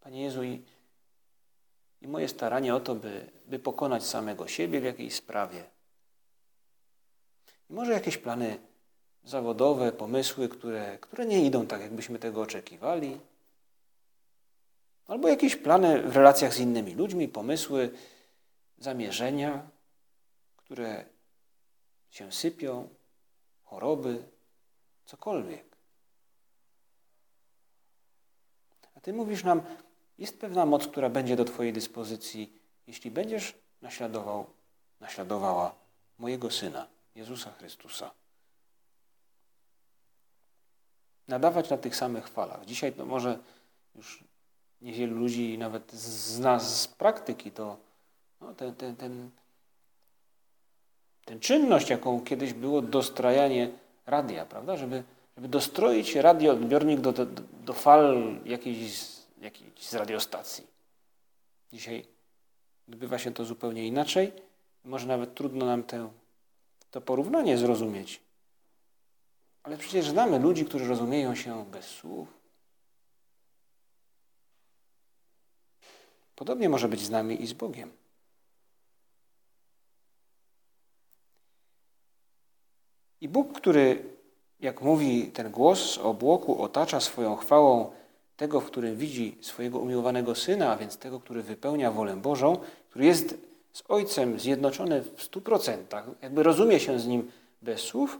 Panie 0.00 0.22
Jezu, 0.22 0.42
i, 0.44 0.64
i 2.00 2.08
moje 2.08 2.28
staranie 2.28 2.74
o 2.74 2.80
to, 2.80 2.94
by, 2.94 3.30
by 3.46 3.58
pokonać 3.58 4.06
samego 4.06 4.48
siebie 4.48 4.80
w 4.80 4.84
jakiejś 4.84 5.14
sprawie. 5.14 5.64
I 7.70 7.72
może 7.72 7.92
jakieś 7.92 8.18
plany 8.18 8.58
zawodowe, 9.24 9.92
pomysły, 9.92 10.48
które, 10.48 10.98
które 11.00 11.26
nie 11.26 11.44
idą 11.44 11.66
tak, 11.66 11.80
jakbyśmy 11.80 12.18
tego 12.18 12.40
oczekiwali. 12.40 13.20
Albo 15.06 15.28
jakieś 15.28 15.56
plany 15.56 16.02
w 16.02 16.16
relacjach 16.16 16.54
z 16.54 16.58
innymi 16.58 16.94
ludźmi, 16.94 17.28
pomysły, 17.28 17.90
zamierzenia, 18.78 19.68
które 20.56 21.04
się 22.10 22.32
sypią, 22.32 22.88
choroby, 23.64 24.28
cokolwiek. 25.04 25.76
A 28.94 29.00
Ty 29.00 29.12
mówisz 29.12 29.44
nam, 29.44 29.62
jest 30.18 30.40
pewna 30.40 30.66
moc, 30.66 30.86
która 30.86 31.10
będzie 31.10 31.36
do 31.36 31.44
Twojej 31.44 31.72
dyspozycji, 31.72 32.60
jeśli 32.86 33.10
będziesz 33.10 33.54
naśladował, 33.82 34.46
naśladowała 35.00 35.74
mojego 36.18 36.50
Syna, 36.50 36.86
Jezusa 37.14 37.52
Chrystusa. 37.52 38.10
Nadawać 41.28 41.70
na 41.70 41.78
tych 41.78 41.96
samych 41.96 42.28
falach. 42.28 42.64
Dzisiaj 42.64 42.92
to 42.92 43.06
może 43.06 43.38
już 43.94 44.24
niewielu 44.80 45.16
ludzi 45.16 45.58
nawet 45.58 45.92
z 45.92 46.38
nas 46.38 46.80
z 46.80 46.88
praktyki 46.88 47.50
to 47.50 47.76
no, 48.40 48.54
ten, 48.54 48.74
ten, 48.74 48.96
ten, 48.96 49.30
ten 51.28 51.40
czynność, 51.40 51.90
jaką 51.90 52.20
kiedyś 52.20 52.52
było 52.52 52.82
dostrajanie 52.82 53.70
radia, 54.06 54.46
prawda? 54.46 54.76
Żeby, 54.76 55.02
żeby 55.36 55.48
dostroić 55.48 56.14
radioodbiornik 56.14 57.00
do, 57.00 57.12
do, 57.12 57.26
do 57.64 57.72
fal 57.72 58.38
jakiejś, 58.44 59.06
jakiejś 59.40 59.88
z 59.88 59.94
radiostacji. 59.94 60.66
Dzisiaj 61.72 62.04
odbywa 62.88 63.18
się 63.18 63.30
to 63.32 63.44
zupełnie 63.44 63.86
inaczej. 63.86 64.32
Może 64.84 65.06
nawet 65.06 65.34
trudno 65.34 65.66
nam 65.66 65.82
to 66.90 67.00
porównanie 67.00 67.58
zrozumieć. 67.58 68.20
Ale 69.62 69.76
przecież 69.76 70.08
znamy 70.08 70.38
ludzi, 70.38 70.64
którzy 70.64 70.88
rozumieją 70.88 71.34
się 71.34 71.64
bez 71.70 71.86
słów, 71.86 72.38
Podobnie 76.38 76.68
może 76.68 76.88
być 76.88 77.00
z 77.00 77.10
nami 77.10 77.42
i 77.42 77.46
z 77.46 77.52
Bogiem. 77.52 77.92
I 83.20 83.28
Bóg, 83.28 83.52
który, 83.52 84.04
jak 84.60 84.82
mówi 84.82 85.26
ten 85.26 85.50
głos 85.50 85.90
z 85.90 85.98
obłoku, 85.98 86.62
otacza 86.62 87.00
swoją 87.00 87.36
chwałą 87.36 87.90
tego, 88.36 88.60
w 88.60 88.66
którym 88.66 88.96
widzi 88.96 89.38
swojego 89.40 89.78
umiłowanego 89.78 90.34
Syna, 90.34 90.72
a 90.72 90.76
więc 90.76 90.96
tego, 90.96 91.20
który 91.20 91.42
wypełnia 91.42 91.90
wolę 91.90 92.16
Bożą, 92.16 92.56
który 92.90 93.04
jest 93.04 93.34
z 93.72 93.82
Ojcem 93.88 94.40
zjednoczony 94.40 95.02
w 95.02 95.22
stu 95.22 95.40
procentach, 95.40 96.04
jakby 96.22 96.42
rozumie 96.42 96.80
się 96.80 96.98
z 96.98 97.06
Nim 97.06 97.30
bez 97.62 97.80
słów, 97.80 98.18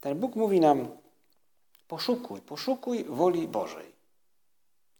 ten 0.00 0.18
Bóg 0.18 0.36
mówi 0.36 0.60
nam, 0.60 0.88
poszukuj, 1.88 2.40
poszukuj 2.40 3.04
woli 3.04 3.48
Bożej. 3.48 3.92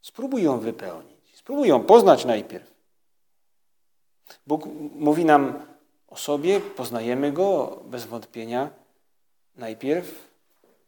Spróbuj 0.02 0.42
ją 0.42 0.58
wypełnić. 0.58 1.18
Spróbuj 1.34 1.68
ją 1.68 1.84
poznać 1.84 2.24
najpierw. 2.24 2.74
Bóg 4.46 4.66
mówi 4.94 5.24
nam 5.24 5.62
o 6.08 6.16
sobie, 6.16 6.60
poznajemy 6.60 7.32
Go 7.32 7.80
bez 7.84 8.06
wątpienia 8.06 8.70
najpierw 9.56 10.28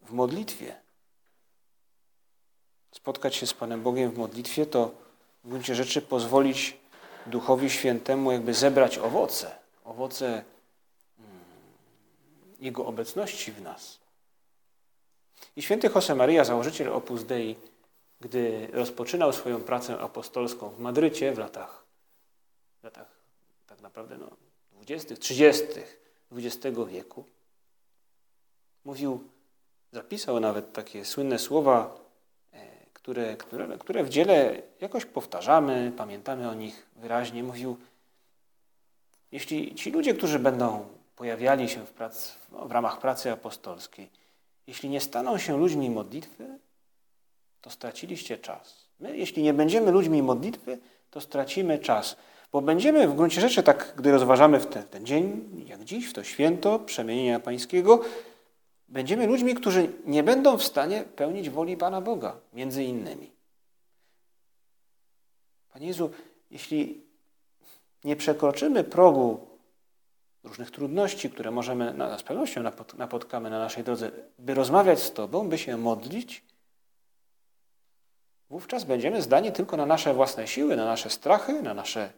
w 0.03 0.13
modlitwie. 0.13 0.77
Spotkać 2.93 3.35
się 3.35 3.47
z 3.47 3.55
Panem 3.55 3.83
Bogiem 3.83 4.11
w 4.11 4.19
modlitwie 4.19 4.67
to 4.67 4.91
w 5.45 5.49
gruncie 5.49 5.75
rzeczy 5.75 6.03
pozwolić 6.03 6.77
Duchowi 7.27 7.71
Świętemu 7.71 8.33
jakby 8.33 8.55
zebrać 8.55 8.99
owoce, 8.99 9.59
owoce 9.85 10.27
mm, 10.27 10.45
Jego 12.61 12.87
obecności 12.87 13.53
w 13.53 13.63
nas. 13.63 14.01
I 15.57 15.63
święty 15.63 15.91
Josemaria, 15.95 16.45
założyciel 16.45 16.93
Opus 16.93 17.25
Dei, 17.25 17.57
gdy 18.21 18.69
rozpoczynał 18.73 19.33
swoją 19.33 19.61
pracę 19.61 20.01
apostolską 20.01 20.69
w 20.69 20.79
Madrycie 20.79 21.33
w 21.33 21.39
latach, 21.39 21.85
w 22.81 22.85
latach 22.85 23.07
tak 23.67 23.81
naprawdę 23.81 24.19
no, 24.19 24.31
20., 24.81 25.17
30. 25.17 25.65
XX 26.33 26.79
wieku, 26.89 27.25
mówił, 28.85 29.25
zapisał 29.93 30.41
nawet 30.41 30.73
takie 30.73 31.05
słynne 31.05 31.39
słowa, 31.39 31.99
e, 32.53 32.67
które, 32.93 33.37
które, 33.37 33.79
które 33.79 34.05
w 34.05 34.09
dziele 34.09 34.63
jakoś 34.81 35.05
powtarzamy, 35.05 35.93
pamiętamy 35.97 36.49
o 36.49 36.55
nich 36.55 36.87
wyraźnie. 36.97 37.43
Mówił, 37.43 37.77
jeśli 39.33 39.75
ci 39.75 39.91
ludzie, 39.91 40.15
którzy 40.15 40.39
będą 40.39 40.89
pojawiali 41.17 41.69
się 41.69 41.87
w, 41.87 41.91
prac, 41.91 42.33
w 42.51 42.71
ramach 42.71 43.01
pracy 43.01 43.33
apostolskiej, 43.33 44.11
jeśli 44.67 44.89
nie 44.89 45.01
staną 45.01 45.39
się 45.39 45.59
ludźmi 45.59 45.91
modlitwy, 45.91 46.59
to 47.61 47.71
straciliście 47.71 48.39
czas. 48.39 48.87
My, 49.01 49.17
jeśli 49.17 49.43
nie 49.43 49.55
będziemy 49.55 49.91
ludźmi 49.91 50.23
modlitwy, 50.23 50.79
to 51.11 51.21
stracimy 51.21 51.79
czas. 51.79 52.17
Bo 52.53 52.61
będziemy 52.61 53.09
w 53.09 53.15
gruncie 53.15 53.41
rzeczy, 53.41 53.63
tak 53.63 53.95
gdy 53.97 54.13
rozważamy 54.13 54.61
w 54.61 54.67
ten, 54.67 54.83
ten 54.83 55.07
dzień, 55.07 55.51
jak 55.69 55.85
dziś, 55.85 56.11
w 56.11 56.13
to 56.13 56.25
święto 56.25 56.79
przemienienia 56.79 57.41
Pańskiego, 57.41 58.01
będziemy 58.89 59.27
ludźmi, 59.27 59.55
którzy 59.55 59.93
nie 60.05 60.23
będą 60.23 60.57
w 60.57 60.63
stanie 60.63 61.05
pełnić 61.17 61.51
woli 61.51 61.77
Pana 61.77 62.01
Boga, 62.01 62.37
między 62.53 62.85
innymi. 62.85 63.33
Panie 65.73 65.87
Jezu, 65.87 66.11
jeśli 66.51 67.05
nie 68.05 68.17
przekroczymy 68.17 68.85
progu 68.85 69.47
różnych 70.45 70.71
trudności, 70.71 71.31
które 71.31 71.51
możemy, 71.51 71.95
z 72.19 72.23
pewnością 72.23 72.63
napotkamy 72.99 73.51
na 73.51 73.59
naszej 73.59 73.85
drodze, 73.85 74.11
by 74.39 74.55
rozmawiać 74.55 75.03
z 75.03 75.13
Tobą, 75.13 75.49
by 75.49 75.59
się 75.59 75.77
modlić, 75.77 76.45
wówczas 78.51 78.85
będziemy 78.85 79.23
zdani 79.23 79.53
tylko 79.53 79.77
na 79.77 79.87
nasze 79.87 80.15
własne 80.15 80.47
siły, 80.47 80.77
na 80.77 80.85
nasze 80.85 81.11
strachy, 81.11 81.63
na 81.63 81.75
nasze 81.75 82.13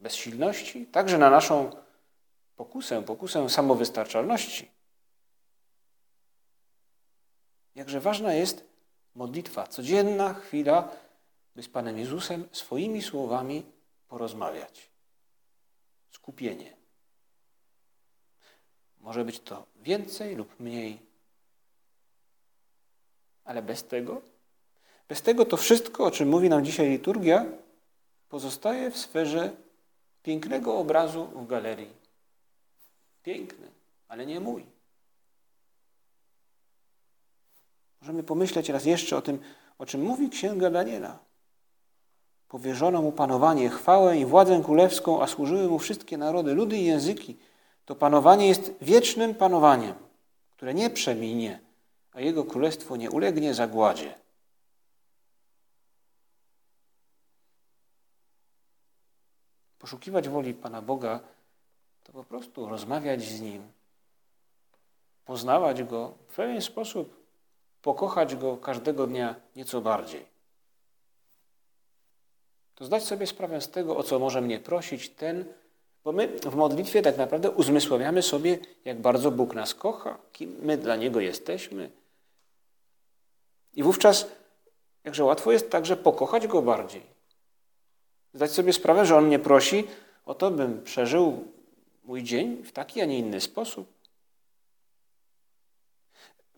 bezsilności, 0.00 0.86
także 0.86 1.18
na 1.18 1.30
naszą 1.30 1.70
pokusę, 2.56 3.02
pokusę 3.02 3.50
samowystarczalności. 3.50 4.70
Jakże 7.74 8.00
ważna 8.00 8.34
jest 8.34 8.64
modlitwa, 9.14 9.66
codzienna 9.66 10.34
chwila, 10.34 10.88
by 11.54 11.62
z 11.62 11.68
Panem 11.68 11.98
Jezusem 11.98 12.48
swoimi 12.52 13.02
słowami 13.02 13.66
porozmawiać. 14.08 14.90
Skupienie. 16.10 16.76
Może 19.00 19.24
być 19.24 19.40
to 19.40 19.66
więcej 19.76 20.36
lub 20.36 20.60
mniej, 20.60 20.98
ale 23.44 23.62
bez 23.62 23.84
tego, 23.84 24.22
bez 25.08 25.22
tego 25.22 25.44
to 25.44 25.56
wszystko, 25.56 26.04
o 26.04 26.10
czym 26.10 26.28
mówi 26.28 26.48
nam 26.48 26.64
dzisiaj 26.64 26.90
liturgia, 26.90 27.46
pozostaje 28.28 28.90
w 28.90 28.98
sferze 28.98 29.56
pięknego 30.22 30.78
obrazu 30.78 31.24
w 31.24 31.46
galerii. 31.46 31.90
Piękny, 33.22 33.66
ale 34.08 34.26
nie 34.26 34.40
mój. 34.40 34.66
Możemy 38.00 38.22
pomyśleć 38.22 38.68
raz 38.68 38.84
jeszcze 38.84 39.16
o 39.16 39.22
tym, 39.22 39.38
o 39.78 39.86
czym 39.86 40.02
mówi 40.02 40.30
Księga 40.30 40.70
Daniela. 40.70 41.18
Powierzono 42.48 43.02
mu 43.02 43.12
panowanie, 43.12 43.68
chwałę 43.68 44.18
i 44.18 44.24
władzę 44.24 44.62
królewską, 44.64 45.22
a 45.22 45.26
służyły 45.26 45.68
mu 45.68 45.78
wszystkie 45.78 46.18
narody, 46.18 46.54
ludy 46.54 46.76
i 46.76 46.84
języki. 46.84 47.36
To 47.84 47.94
panowanie 47.94 48.48
jest 48.48 48.74
wiecznym 48.82 49.34
panowaniem, 49.34 49.94
które 50.50 50.74
nie 50.74 50.90
przeminie, 50.90 51.60
a 52.12 52.20
jego 52.20 52.44
królestwo 52.44 52.96
nie 52.96 53.10
ulegnie 53.10 53.54
zagładzie. 53.54 54.14
Poszukiwać 59.88 60.28
woli 60.28 60.54
Pana 60.54 60.82
Boga 60.82 61.20
to 62.04 62.12
po 62.12 62.24
prostu 62.24 62.68
rozmawiać 62.68 63.22
z 63.22 63.40
Nim, 63.40 63.62
poznawać 65.24 65.82
Go 65.82 66.14
w 66.28 66.34
pewien 66.34 66.62
sposób, 66.62 67.16
pokochać 67.82 68.36
Go 68.36 68.56
każdego 68.56 69.06
dnia 69.06 69.34
nieco 69.56 69.80
bardziej. 69.80 70.26
To 72.74 72.84
zdać 72.84 73.04
sobie 73.04 73.26
sprawę 73.26 73.60
z 73.60 73.70
tego, 73.70 73.96
o 73.96 74.02
co 74.02 74.18
może 74.18 74.40
mnie 74.40 74.60
prosić 74.60 75.08
ten, 75.08 75.44
bo 76.04 76.12
my 76.12 76.28
w 76.28 76.54
modlitwie 76.54 77.02
tak 77.02 77.16
naprawdę 77.16 77.50
uzmysławiamy 77.50 78.22
sobie, 78.22 78.58
jak 78.84 79.00
bardzo 79.00 79.30
Bóg 79.30 79.54
nas 79.54 79.74
kocha, 79.74 80.18
kim 80.32 80.56
my 80.62 80.76
dla 80.76 80.96
Niego 80.96 81.20
jesteśmy. 81.20 81.90
I 83.74 83.82
wówczas, 83.82 84.28
jakże 85.04 85.24
łatwo 85.24 85.52
jest 85.52 85.70
także 85.70 85.96
pokochać 85.96 86.46
Go 86.46 86.62
bardziej. 86.62 87.17
Zdać 88.38 88.50
sobie 88.50 88.72
sprawę, 88.72 89.06
że 89.06 89.16
On 89.16 89.26
mnie 89.26 89.38
prosi 89.38 89.84
o 90.26 90.34
to, 90.34 90.50
bym 90.50 90.82
przeżył 90.82 91.44
mój 92.04 92.22
dzień 92.22 92.62
w 92.62 92.72
taki, 92.72 93.00
a 93.00 93.04
nie 93.04 93.18
inny 93.18 93.40
sposób. 93.40 93.92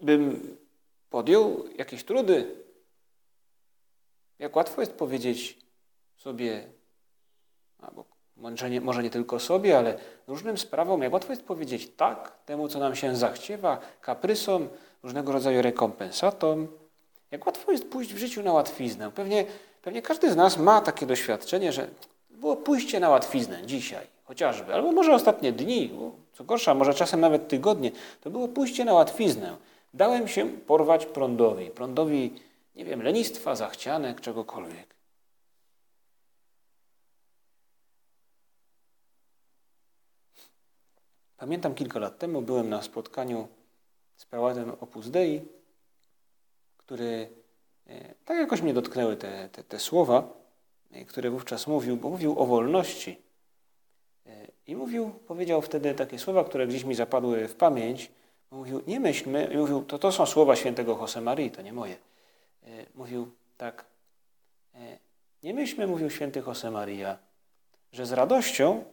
Bym 0.02 0.56
podjął 1.10 1.64
jakieś 1.78 2.04
trudy. 2.04 2.56
Jak 4.38 4.56
łatwo 4.56 4.80
jest 4.80 4.92
powiedzieć 4.92 5.58
sobie, 6.16 6.72
albo 7.78 8.04
może 8.36 8.70
nie, 8.70 8.80
może 8.80 9.02
nie 9.02 9.10
tylko 9.10 9.38
sobie, 9.38 9.78
ale 9.78 9.98
różnym 10.26 10.58
sprawom, 10.58 11.02
jak 11.02 11.12
łatwo 11.12 11.32
jest 11.32 11.44
powiedzieć 11.44 11.90
tak 11.96 12.44
temu, 12.44 12.68
co 12.68 12.78
nam 12.78 12.96
się 12.96 13.16
zachciewa, 13.16 13.80
kaprysom, 14.00 14.68
różnego 15.02 15.32
rodzaju 15.32 15.62
rekompensatom. 15.62 16.68
Jak 17.30 17.46
łatwo 17.46 17.72
jest 17.72 17.88
pójść 17.88 18.14
w 18.14 18.18
życiu 18.18 18.42
na 18.42 18.52
łatwiznę. 18.52 19.10
Pewnie, 19.10 19.44
pewnie 19.82 20.02
każdy 20.02 20.32
z 20.32 20.36
nas 20.36 20.58
ma 20.58 20.80
takie 20.80 21.06
doświadczenie, 21.06 21.72
że 21.72 21.88
było 22.30 22.56
pójście 22.56 23.00
na 23.00 23.08
łatwiznę 23.08 23.66
dzisiaj, 23.66 24.06
chociażby, 24.24 24.74
albo 24.74 24.92
może 24.92 25.14
ostatnie 25.14 25.52
dni, 25.52 25.90
co 26.32 26.44
gorsza, 26.44 26.74
może 26.74 26.94
czasem 26.94 27.20
nawet 27.20 27.48
tygodnie, 27.48 27.92
to 28.20 28.30
było 28.30 28.48
pójście 28.48 28.84
na 28.84 28.92
łatwiznę. 28.92 29.56
Dałem 29.94 30.28
się 30.28 30.48
porwać 30.48 31.06
prądowi. 31.06 31.70
Prądowi, 31.70 32.34
nie 32.76 32.84
wiem, 32.84 33.02
lenistwa, 33.02 33.56
zachcianek, 33.56 34.20
czegokolwiek. 34.20 34.94
Pamiętam 41.36 41.74
kilka 41.74 41.98
lat 41.98 42.18
temu 42.18 42.42
byłem 42.42 42.68
na 42.68 42.82
spotkaniu 42.82 43.48
z 44.16 44.24
prałatem 44.24 44.70
Opus 44.80 45.10
Dei, 45.10 45.42
który 46.76 47.30
tak 48.24 48.38
jakoś 48.38 48.62
mnie 48.62 48.74
dotknęły 48.74 49.16
te, 49.16 49.48
te, 49.48 49.64
te 49.64 49.78
słowa, 49.78 50.28
e, 50.92 51.04
które 51.04 51.30
wówczas 51.30 51.66
mówił, 51.66 51.96
bo 51.96 52.10
mówił 52.10 52.38
o 52.38 52.46
wolności. 52.46 53.18
E, 54.26 54.46
I 54.66 54.76
mówił, 54.76 55.10
powiedział 55.10 55.62
wtedy 55.62 55.94
takie 55.94 56.18
słowa, 56.18 56.44
które 56.44 56.66
gdzieś 56.66 56.84
mi 56.84 56.94
zapadły 56.94 57.48
w 57.48 57.54
pamięć, 57.54 58.10
Mówił, 58.50 58.82
nie 58.86 59.00
myślmy, 59.00 59.50
mówił, 59.56 59.82
to, 59.82 59.98
to 59.98 60.12
są 60.12 60.26
słowa 60.26 60.56
świętego 60.56 60.98
Josemarii, 61.00 61.50
to 61.50 61.62
nie 61.62 61.72
moje. 61.72 61.96
E, 62.62 62.86
mówił 62.94 63.30
tak, 63.56 63.84
e, 64.74 64.98
nie 65.42 65.54
myślmy, 65.54 65.86
mówił 65.86 66.10
święty 66.10 66.42
Josemaria, 66.46 67.18
że 67.92 68.06
z 68.06 68.12
radością 68.12 68.84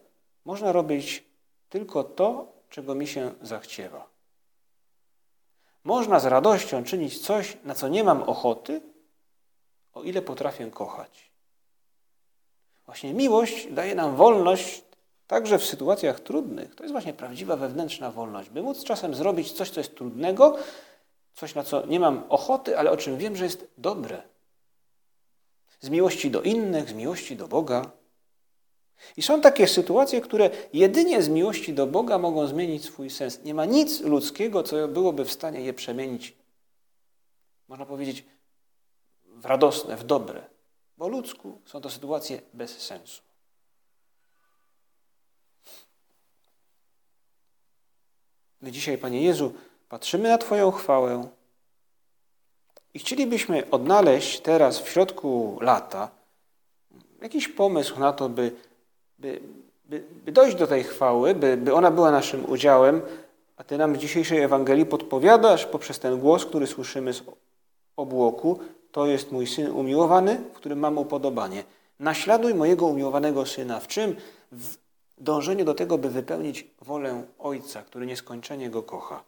można 0.45 0.71
robić 0.71 1.23
tylko 1.69 2.03
to, 2.03 2.53
czego 2.69 2.95
mi 2.95 3.07
się 3.07 3.33
zachciewa. 3.41 4.07
Można 5.88 6.19
z 6.19 6.26
radością 6.26 6.84
czynić 6.84 7.19
coś, 7.19 7.58
na 7.63 7.76
co 7.76 7.88
nie 7.88 8.04
mam 8.04 8.23
ochoty, 8.23 8.82
o 9.93 10.04
ile 10.04 10.21
potrafię 10.21 10.71
kochać. 10.71 11.32
Właśnie 12.86 13.13
miłość 13.13 13.67
daje 13.71 13.95
nam 13.95 14.15
wolność 14.15 14.84
Także 15.28 15.60
w 15.60 15.65
sytuacjach 15.65 16.19
trudnych 16.19 16.76
to 16.76 16.84
jest 16.84 16.91
właśnie 16.91 17.13
prawdziwa 17.13 17.56
wewnętrzna 17.56 18.12
wolność, 18.12 18.50
by 18.50 18.62
móc 18.62 18.84
czasem 18.84 19.15
zrobić 19.15 19.52
coś, 19.52 19.69
co 19.69 19.80
jest 19.80 19.95
trudnego, 19.95 20.58
coś, 21.34 21.56
na 21.56 21.63
co 21.63 21.86
nie 21.86 22.00
mam 22.00 22.23
ochoty, 22.30 22.80
ale 22.80 22.91
o 22.91 22.97
czym 22.97 23.17
wiem, 23.17 23.36
że 23.36 23.43
jest 23.43 23.67
dobre. 23.78 24.21
Z 25.80 25.89
miłości 25.89 26.32
do 26.32 26.41
innych, 26.41 26.89
z 26.89 26.93
miłości 26.93 27.36
do 27.36 27.47
Boga. 27.47 27.91
I 29.17 29.21
są 29.21 29.41
takie 29.41 29.67
sytuacje, 29.67 30.21
które 30.21 30.49
jedynie 30.73 31.21
z 31.21 31.29
miłości 31.29 31.73
do 31.73 31.88
Boga 31.88 32.17
mogą 32.17 32.47
zmienić 32.47 32.86
swój 32.86 33.10
sens. 33.10 33.43
Nie 33.43 33.53
ma 33.53 33.65
nic 33.65 34.01
ludzkiego, 34.01 34.63
co 34.63 34.88
byłoby 34.88 35.25
w 35.25 35.31
stanie 35.31 35.62
je 35.62 35.73
przemienić, 35.73 36.33
można 37.67 37.86
powiedzieć, 37.86 38.25
w 39.25 39.45
radosne, 39.45 39.97
w 39.97 40.03
dobre. 40.03 40.45
Bo 40.97 41.07
ludzku 41.07 41.62
są 41.65 41.81
to 41.81 41.89
sytuacje 41.89 42.41
bez 42.53 42.77
sensu. 42.77 43.21
My 48.62 48.71
dzisiaj, 48.71 48.97
Panie 48.97 49.21
Jezu, 49.21 49.53
patrzymy 49.89 50.29
na 50.29 50.38
Twoją 50.38 50.71
chwałę 50.71 51.29
i 52.93 52.99
chcielibyśmy 52.99 53.69
odnaleźć 53.69 54.39
teraz 54.39 54.79
w 54.79 54.89
środku 54.89 55.57
lata 55.62 56.17
jakiś 57.21 57.47
pomysł 57.47 57.99
na 57.99 58.13
to, 58.13 58.29
by, 58.29 58.51
by, 59.19 59.39
by, 59.86 60.03
by 60.25 60.32
dojść 60.32 60.58
do 60.58 60.67
tej 60.67 60.84
chwały, 60.84 61.36
by, 61.36 61.58
by 61.58 61.73
ona 61.73 61.91
była 61.91 62.12
naszym 62.12 62.49
udziałem, 62.49 63.01
a 63.58 63.63
Ty 63.63 63.77
nam 63.77 63.93
w 63.93 63.97
dzisiejszej 63.97 64.41
Ewangelii 64.41 64.86
podpowiadasz 64.86 65.65
poprzez 65.65 65.99
ten 65.99 66.19
głos, 66.19 66.45
który 66.45 66.67
słyszymy 66.67 67.13
z 67.13 67.23
obłoku, 67.95 68.60
to 68.91 69.08
jest 69.08 69.32
mój 69.32 69.47
Syn 69.47 69.71
umiłowany, 69.71 70.41
w 70.53 70.53
którym 70.53 70.80
mam 70.80 70.97
upodobanie. 70.97 71.63
Naśladuj 71.99 72.53
mojego 72.53 72.86
umiłowanego 72.86 73.45
Syna. 73.45 73.80
W 73.80 73.88
czym? 73.88 74.15
W 74.51 74.77
dążenie 75.17 75.65
do 75.65 75.73
tego, 75.73 75.97
by 75.97 76.10
wypełnić 76.10 76.67
wolę 76.82 77.23
Ojca, 77.39 77.82
który 77.82 78.06
nieskończenie 78.06 78.69
go 78.69 78.84
kocha. 78.84 79.23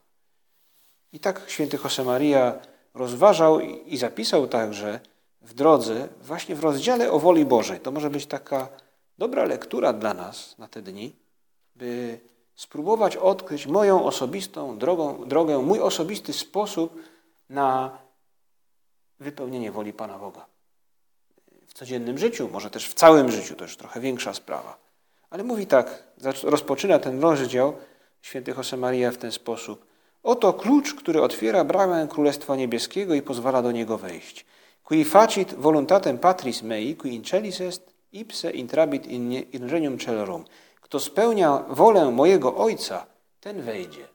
I 1.14 1.20
tak 1.20 1.42
święty 1.48 1.78
Josemaria 1.84 2.54
rozważał 2.94 3.60
i 3.60 3.98
zapisał 3.98 4.48
także 4.48 5.00
w 5.42 5.54
drodze, 5.54 6.08
właśnie 6.22 6.56
w 6.56 6.64
rozdziale 6.64 7.12
o 7.12 7.20
woli 7.20 7.46
Bożej. 7.46 7.80
To 7.80 7.92
może 7.92 8.10
być 8.10 8.26
taka 8.26 8.70
dobra 9.20 9.44
lektura 9.44 9.94
dla 9.94 10.14
nas 10.14 10.56
na 10.58 10.68
te 10.68 10.82
dni, 10.82 11.16
by 11.76 12.20
spróbować 12.56 13.18
odkryć 13.18 13.68
moją 13.68 14.04
osobistą 14.04 14.78
drogą, 14.78 15.28
drogę, 15.28 15.60
mój 15.60 15.80
osobisty 15.80 16.34
sposób 16.34 17.02
na 17.50 17.98
wypełnienie 19.20 19.72
woli 19.72 19.94
Pana 19.94 20.20
Boga. 20.20 20.46
W 21.68 21.74
codziennym 21.74 22.18
życiu, 22.18 22.50
może 22.52 22.70
też 22.70 22.90
w 22.90 22.94
całym 22.94 23.32
życiu, 23.32 23.56
to 23.56 23.64
już 23.64 23.78
trochę 23.78 24.00
większa 24.00 24.34
sprawa. 24.34 24.78
Ale 25.30 25.44
mówi 25.44 25.68
tak, 25.68 26.04
rozpoczyna 26.44 27.00
ten 27.00 27.22
rozdział 27.22 27.74
święty 28.22 28.52
Josemaria 28.58 29.12
w 29.12 29.18
ten 29.18 29.32
sposób. 29.32 29.86
Oto 30.24 30.54
klucz, 30.54 30.94
który 30.96 31.22
otwiera 31.22 31.64
bramę 31.64 32.08
Królestwa 32.10 32.56
Niebieskiego 32.56 33.14
i 33.14 33.22
pozwala 33.22 33.62
do 33.62 33.72
niego 33.72 33.98
wejść. 33.98 34.46
Qui 34.84 35.06
facit 35.06 35.54
voluntatem 35.54 36.18
patris 36.18 36.64
mei, 36.64 36.96
qui 36.96 37.16
incelis 37.16 37.62
est, 37.62 37.89
ipse 38.12 38.52
intrabit 38.52 39.06
in 39.06 39.34
ingenium 39.34 40.00
celorum. 40.00 40.46
Kto 40.82 41.00
spełnia 41.00 41.58
wolę 41.70 42.12
mojego 42.12 42.56
Ojca, 42.56 43.06
ten 43.40 43.62
wejdzie. 43.62 44.08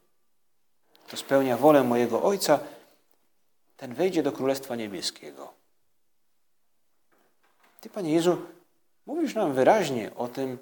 Kto 1.07 1.17
spełnia 1.17 1.57
wolę 1.57 1.85
mojego 1.85 2.23
Ojca, 2.23 2.59
ten 3.77 3.95
wejdzie 3.95 4.23
do 4.23 4.33
Królestwa 4.33 4.77
Niebieskiego. 4.77 5.53
Ty, 7.81 7.91
Panie 7.91 8.13
Jezu, 8.13 8.37
mówisz 9.07 9.35
nam 9.35 9.53
wyraźnie 9.53 10.11
o 10.17 10.29
tym, 10.29 10.59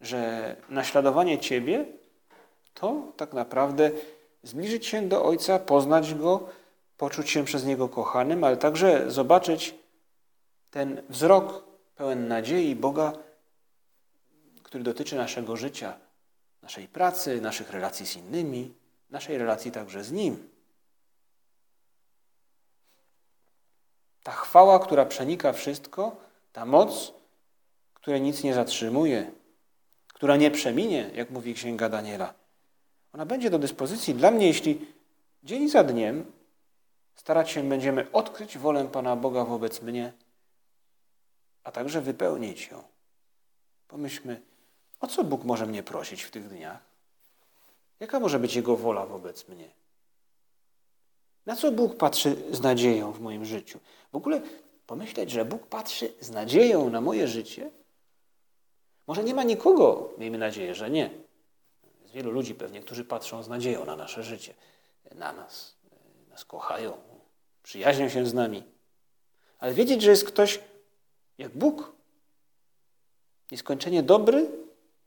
że 0.00 0.56
naśladowanie 0.68 1.38
Ciebie 1.38 1.84
to 2.74 3.02
tak 3.16 3.32
naprawdę 3.32 3.90
zbliżyć 4.42 4.86
się 4.86 5.08
do 5.08 5.24
Ojca, 5.24 5.58
poznać 5.58 6.14
Go, 6.14 6.48
poczuć 6.96 7.30
się 7.30 7.44
przez 7.44 7.64
Niego 7.64 7.88
kochanym, 7.88 8.44
ale 8.44 8.56
także 8.56 9.10
zobaczyć 9.10 9.74
ten 10.70 11.02
wzrok 11.08 11.67
pełen 11.98 12.28
nadziei 12.28 12.76
Boga, 12.76 13.12
który 14.62 14.84
dotyczy 14.84 15.16
naszego 15.16 15.56
życia, 15.56 15.98
naszej 16.62 16.88
pracy, 16.88 17.40
naszych 17.40 17.70
relacji 17.70 18.06
z 18.06 18.16
innymi, 18.16 18.74
naszej 19.10 19.38
relacji 19.38 19.72
także 19.72 20.04
z 20.04 20.12
Nim. 20.12 20.48
Ta 24.22 24.32
chwała, 24.32 24.78
która 24.78 25.06
przenika 25.06 25.52
wszystko, 25.52 26.16
ta 26.52 26.66
moc, 26.66 27.12
która 27.94 28.18
nic 28.18 28.42
nie 28.42 28.54
zatrzymuje, 28.54 29.30
która 30.14 30.36
nie 30.36 30.50
przeminie, 30.50 31.10
jak 31.14 31.30
mówi 31.30 31.54
Księga 31.54 31.88
Daniela, 31.88 32.34
ona 33.12 33.26
będzie 33.26 33.50
do 33.50 33.58
dyspozycji 33.58 34.14
dla 34.14 34.30
mnie, 34.30 34.46
jeśli 34.46 34.86
dzień 35.42 35.68
za 35.68 35.84
dniem 35.84 36.32
starać 37.14 37.50
się 37.50 37.68
będziemy 37.68 38.12
odkryć 38.12 38.58
wolę 38.58 38.88
Pana 38.92 39.16
Boga 39.16 39.44
wobec 39.44 39.82
mnie, 39.82 40.12
a 41.68 41.72
także 41.72 42.00
wypełnić 42.00 42.68
ją. 42.68 42.82
Pomyślmy, 43.88 44.40
o 45.00 45.06
co 45.06 45.24
Bóg 45.24 45.44
może 45.44 45.66
mnie 45.66 45.82
prosić 45.82 46.22
w 46.22 46.30
tych 46.30 46.48
dniach? 46.48 46.78
Jaka 48.00 48.20
może 48.20 48.38
być 48.38 48.56
Jego 48.56 48.76
wola 48.76 49.06
wobec 49.06 49.48
mnie? 49.48 49.70
Na 51.46 51.56
co 51.56 51.72
Bóg 51.72 51.96
patrzy 51.96 52.36
z 52.50 52.60
nadzieją 52.60 53.12
w 53.12 53.20
moim 53.20 53.44
życiu? 53.44 53.78
W 54.12 54.16
ogóle 54.16 54.40
pomyśleć, 54.86 55.30
że 55.30 55.44
Bóg 55.44 55.66
patrzy 55.66 56.12
z 56.20 56.30
nadzieją 56.30 56.90
na 56.90 57.00
moje 57.00 57.28
życie? 57.28 57.70
Może 59.06 59.24
nie 59.24 59.34
ma 59.34 59.42
nikogo, 59.42 60.10
miejmy 60.18 60.38
nadzieję, 60.38 60.74
że 60.74 60.90
nie. 60.90 61.10
Jest 62.02 62.14
wielu 62.14 62.30
ludzi 62.30 62.54
pewnie, 62.54 62.80
którzy 62.80 63.04
patrzą 63.04 63.42
z 63.42 63.48
nadzieją 63.48 63.84
na 63.84 63.96
nasze 63.96 64.22
życie, 64.22 64.54
na 65.14 65.32
nas, 65.32 65.74
nas 66.28 66.44
kochają, 66.44 66.96
przyjaźnią 67.62 68.08
się 68.08 68.26
z 68.26 68.34
nami. 68.34 68.62
Ale 69.58 69.74
wiedzieć, 69.74 70.02
że 70.02 70.10
jest 70.10 70.24
ktoś 70.24 70.60
jak 71.38 71.58
Bóg, 71.58 71.92
nieskończenie 73.50 74.02
dobry 74.02 74.50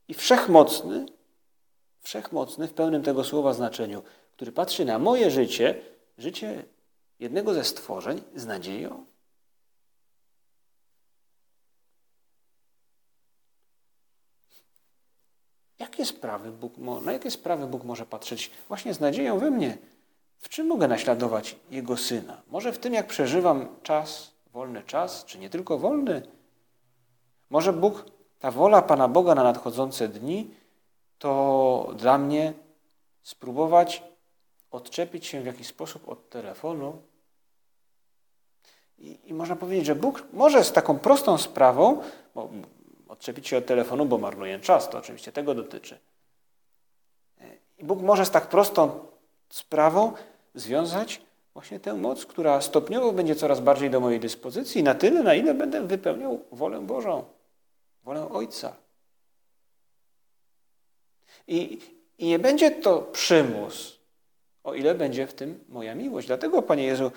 i 0.07 0.13
wszechmocny, 0.13 1.05
wszechmocny 2.01 2.67
w 2.67 2.73
pełnym 2.73 3.03
tego 3.03 3.23
słowa 3.23 3.53
znaczeniu, 3.53 4.03
który 4.31 4.51
patrzy 4.51 4.85
na 4.85 4.99
moje 4.99 5.31
życie, 5.31 5.81
życie 6.17 6.65
jednego 7.19 7.53
ze 7.53 7.63
stworzeń 7.63 8.21
z 8.35 8.45
nadzieją. 8.45 9.05
Jakie 15.79 16.05
sprawy 16.05 16.51
Bóg, 16.51 16.77
na 16.77 17.11
jakie 17.11 17.31
sprawy 17.31 17.67
Bóg 17.67 17.83
może 17.83 18.05
patrzeć 18.05 18.51
właśnie 18.67 18.93
z 18.93 18.99
nadzieją 18.99 19.39
we 19.39 19.51
mnie? 19.51 19.77
W 20.37 20.49
czym 20.49 20.67
mogę 20.67 20.87
naśladować 20.87 21.55
Jego 21.71 21.97
Syna? 21.97 22.41
Może 22.47 22.73
w 22.73 22.77
tym, 22.77 22.93
jak 22.93 23.07
przeżywam 23.07 23.75
czas, 23.83 24.30
wolny 24.53 24.83
czas, 24.83 25.25
czy 25.25 25.39
nie 25.39 25.49
tylko 25.49 25.77
wolny? 25.77 26.21
Może 27.49 27.73
Bóg, 27.73 28.05
ta 28.39 28.51
wola 28.51 28.81
Pana 28.81 29.07
Boga 29.07 29.35
na 29.35 29.43
nadchodzące 29.43 30.07
dni, 30.07 30.51
to 31.19 31.91
dla 31.95 32.17
mnie 32.17 32.53
spróbować 33.21 34.03
odczepić 34.71 35.25
się 35.25 35.41
w 35.41 35.45
jakiś 35.45 35.67
sposób 35.67 36.09
od 36.09 36.29
telefonu. 36.29 37.01
I, 38.97 39.19
I, 39.23 39.33
można 39.33 39.55
powiedzieć, 39.55 39.85
że 39.85 39.95
Bóg 39.95 40.23
może 40.33 40.63
z 40.63 40.71
taką 40.71 40.99
prostą 40.99 41.37
sprawą, 41.37 42.01
bo 42.35 42.49
odczepić 43.07 43.47
się 43.47 43.57
od 43.57 43.65
telefonu, 43.65 44.05
bo 44.05 44.17
marnuję 44.17 44.59
czas, 44.59 44.89
to 44.89 44.97
oczywiście 44.97 45.31
tego 45.31 45.55
dotyczy. 45.55 45.99
I 47.77 47.83
Bóg 47.83 48.01
może 48.01 48.25
z 48.25 48.31
tak 48.31 48.47
prostą 48.47 49.05
sprawą 49.49 50.13
związać 50.55 51.21
właśnie 51.53 51.79
tę 51.79 51.93
moc, 51.93 52.25
która 52.25 52.61
stopniowo 52.61 53.11
będzie 53.11 53.35
coraz 53.35 53.59
bardziej 53.59 53.89
do 53.89 53.99
mojej 53.99 54.19
dyspozycji, 54.19 54.83
na 54.83 54.95
tyle, 54.95 55.23
na 55.23 55.33
ile 55.33 55.53
będę 55.53 55.87
wypełniał 55.87 56.39
wolę 56.51 56.79
Bożą, 56.79 57.23
wolę 58.03 58.29
Ojca. 58.29 58.75
I, 61.47 61.79
I 62.17 62.27
nie 62.27 62.39
będzie 62.39 62.71
to 62.71 63.01
przymus, 63.01 63.99
o 64.63 64.73
ile 64.73 64.95
będzie 64.95 65.27
w 65.27 65.33
tym 65.33 65.63
moja 65.69 65.95
miłość. 65.95 66.27
Dlatego, 66.27 66.61
Panie 66.61 66.83
Jezu, 66.83 67.11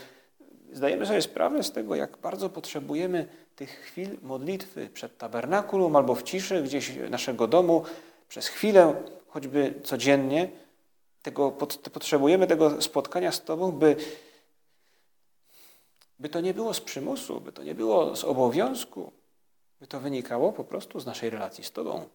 zdajemy 0.73 1.07
sobie 1.07 1.23
sprawę 1.23 1.63
z 1.63 1.73
tego, 1.73 1.95
jak 1.95 2.17
bardzo 2.17 2.51
potrzebujemy 2.51 3.29
tych 3.57 3.71
chwil 3.71 4.09
modlitwy 4.23 4.91
przed 4.95 5.19
tabernakulum 5.19 5.97
albo 5.97 6.15
w 6.15 6.23
ciszy 6.23 6.63
gdzieś 6.63 6.93
naszego 7.11 7.47
domu, 7.47 7.85
przez 8.29 8.47
chwilę, 8.47 8.95
choćby 9.29 9.75
codziennie. 9.83 10.49
Tego, 11.25 11.53
potrzebujemy 11.93 12.47
tego 12.47 12.83
spotkania 12.83 13.33
z 13.33 13.45
Tobą, 13.45 13.73
by, 13.73 13.97
by 16.19 16.29
to 16.29 16.41
nie 16.41 16.55
było 16.55 16.75
z 16.75 16.81
przymusu, 16.81 17.41
by 17.41 17.53
to 17.53 17.63
nie 17.63 17.75
było 17.75 18.17
z 18.17 18.25
obowiązku, 18.25 19.13
by 19.81 19.87
to 19.87 20.01
wynikało 20.01 20.53
po 20.53 20.65
prostu 20.65 21.01
z 21.01 21.07
naszej 21.07 21.31
relacji 21.31 21.65
z 21.65 21.73
Tobą. 21.73 22.09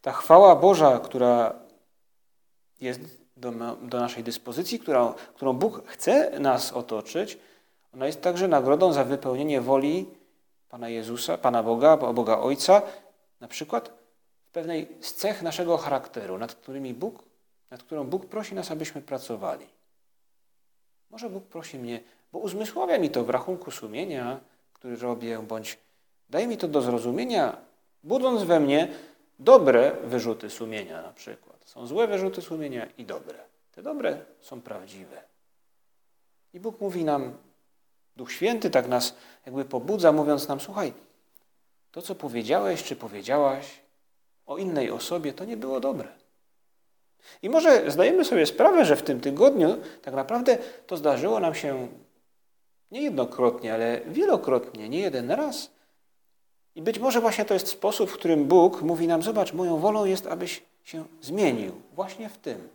Ta 0.00 0.12
chwała 0.12 0.56
Boża, 0.56 0.98
która 0.98 1.54
jest 2.80 3.00
do, 3.36 3.52
do 3.82 4.00
naszej 4.00 4.24
dyspozycji, 4.24 4.78
którą, 4.78 5.14
którą 5.34 5.52
Bóg 5.52 5.86
chce 5.86 6.40
nas 6.40 6.72
otoczyć, 6.72 7.38
ona 7.94 8.06
jest 8.06 8.20
także 8.20 8.48
nagrodą 8.48 8.92
za 8.92 9.04
wypełnienie 9.04 9.60
woli 9.60 10.06
Pana 10.68 10.88
Jezusa, 10.88 11.38
Pana 11.38 11.62
Boga, 11.62 11.96
Boga 11.96 12.38
Ojca, 12.38 12.82
na 13.40 13.48
przykład 13.48 14.01
pewnej 14.52 14.88
z 15.00 15.14
cech 15.14 15.42
naszego 15.42 15.76
charakteru, 15.76 16.38
nad 16.38 16.54
którymi 16.54 16.94
Bóg, 16.94 17.22
nad 17.70 17.82
którą 17.82 18.04
Bóg 18.04 18.26
prosi 18.26 18.54
nas, 18.54 18.70
abyśmy 18.70 19.02
pracowali. 19.02 19.66
Może 21.10 21.30
Bóg 21.30 21.44
prosi 21.44 21.78
mnie, 21.78 22.00
bo 22.32 22.38
uzmysławia 22.38 22.98
mi 22.98 23.10
to 23.10 23.24
w 23.24 23.30
rachunku 23.30 23.70
sumienia, 23.70 24.40
który 24.72 24.96
robię, 24.96 25.38
bądź 25.38 25.78
daje 26.30 26.46
mi 26.46 26.56
to 26.56 26.68
do 26.68 26.82
zrozumienia, 26.82 27.56
budząc 28.04 28.42
we 28.42 28.60
mnie 28.60 28.88
dobre 29.38 29.96
wyrzuty 30.04 30.50
sumienia 30.50 31.02
na 31.02 31.12
przykład. 31.12 31.64
Są 31.64 31.86
złe 31.86 32.06
wyrzuty 32.06 32.42
sumienia 32.42 32.86
i 32.98 33.04
dobre. 33.04 33.38
Te 33.72 33.82
dobre 33.82 34.24
są 34.40 34.60
prawdziwe. 34.60 35.22
I 36.54 36.60
Bóg 36.60 36.80
mówi 36.80 37.04
nam, 37.04 37.38
Duch 38.16 38.32
Święty 38.32 38.70
tak 38.70 38.88
nas 38.88 39.14
jakby 39.46 39.64
pobudza, 39.64 40.12
mówiąc 40.12 40.48
nam, 40.48 40.60
słuchaj, 40.60 40.92
to 41.92 42.02
co 42.02 42.14
powiedziałeś 42.14 42.82
czy 42.82 42.96
powiedziałaś 42.96 43.81
o 44.52 44.58
innej 44.58 44.90
osobie, 44.90 45.32
to 45.32 45.44
nie 45.44 45.56
było 45.56 45.80
dobre. 45.80 46.08
I 47.42 47.48
może 47.48 47.90
zdajemy 47.90 48.24
sobie 48.24 48.46
sprawę, 48.46 48.84
że 48.84 48.96
w 48.96 49.02
tym 49.02 49.20
tygodniu 49.20 49.76
tak 50.02 50.14
naprawdę 50.14 50.58
to 50.86 50.96
zdarzyło 50.96 51.40
nam 51.40 51.54
się 51.54 51.88
nie 52.90 53.02
jednokrotnie, 53.02 53.74
ale 53.74 54.00
wielokrotnie, 54.06 54.88
nie 54.88 55.00
jeden 55.00 55.30
raz, 55.30 55.70
i 56.74 56.82
być 56.82 56.98
może 56.98 57.20
właśnie 57.20 57.44
to 57.44 57.54
jest 57.54 57.68
sposób, 57.68 58.10
w 58.10 58.14
którym 58.14 58.44
Bóg 58.44 58.82
mówi 58.82 59.06
nam: 59.08 59.22
Zobacz, 59.22 59.52
moją 59.52 59.78
wolą 59.78 60.04
jest, 60.04 60.26
abyś 60.26 60.62
się 60.84 61.04
zmienił. 61.20 61.82
Właśnie 61.92 62.28
w 62.28 62.38
tym. 62.38 62.68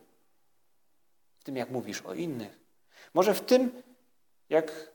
W 1.39 1.43
tym, 1.43 1.55
jak 1.55 1.69
mówisz 1.69 2.01
o 2.01 2.13
innych. 2.13 2.59
Może 3.13 3.33
w 3.33 3.41
tym, 3.41 3.83
jak 4.49 4.91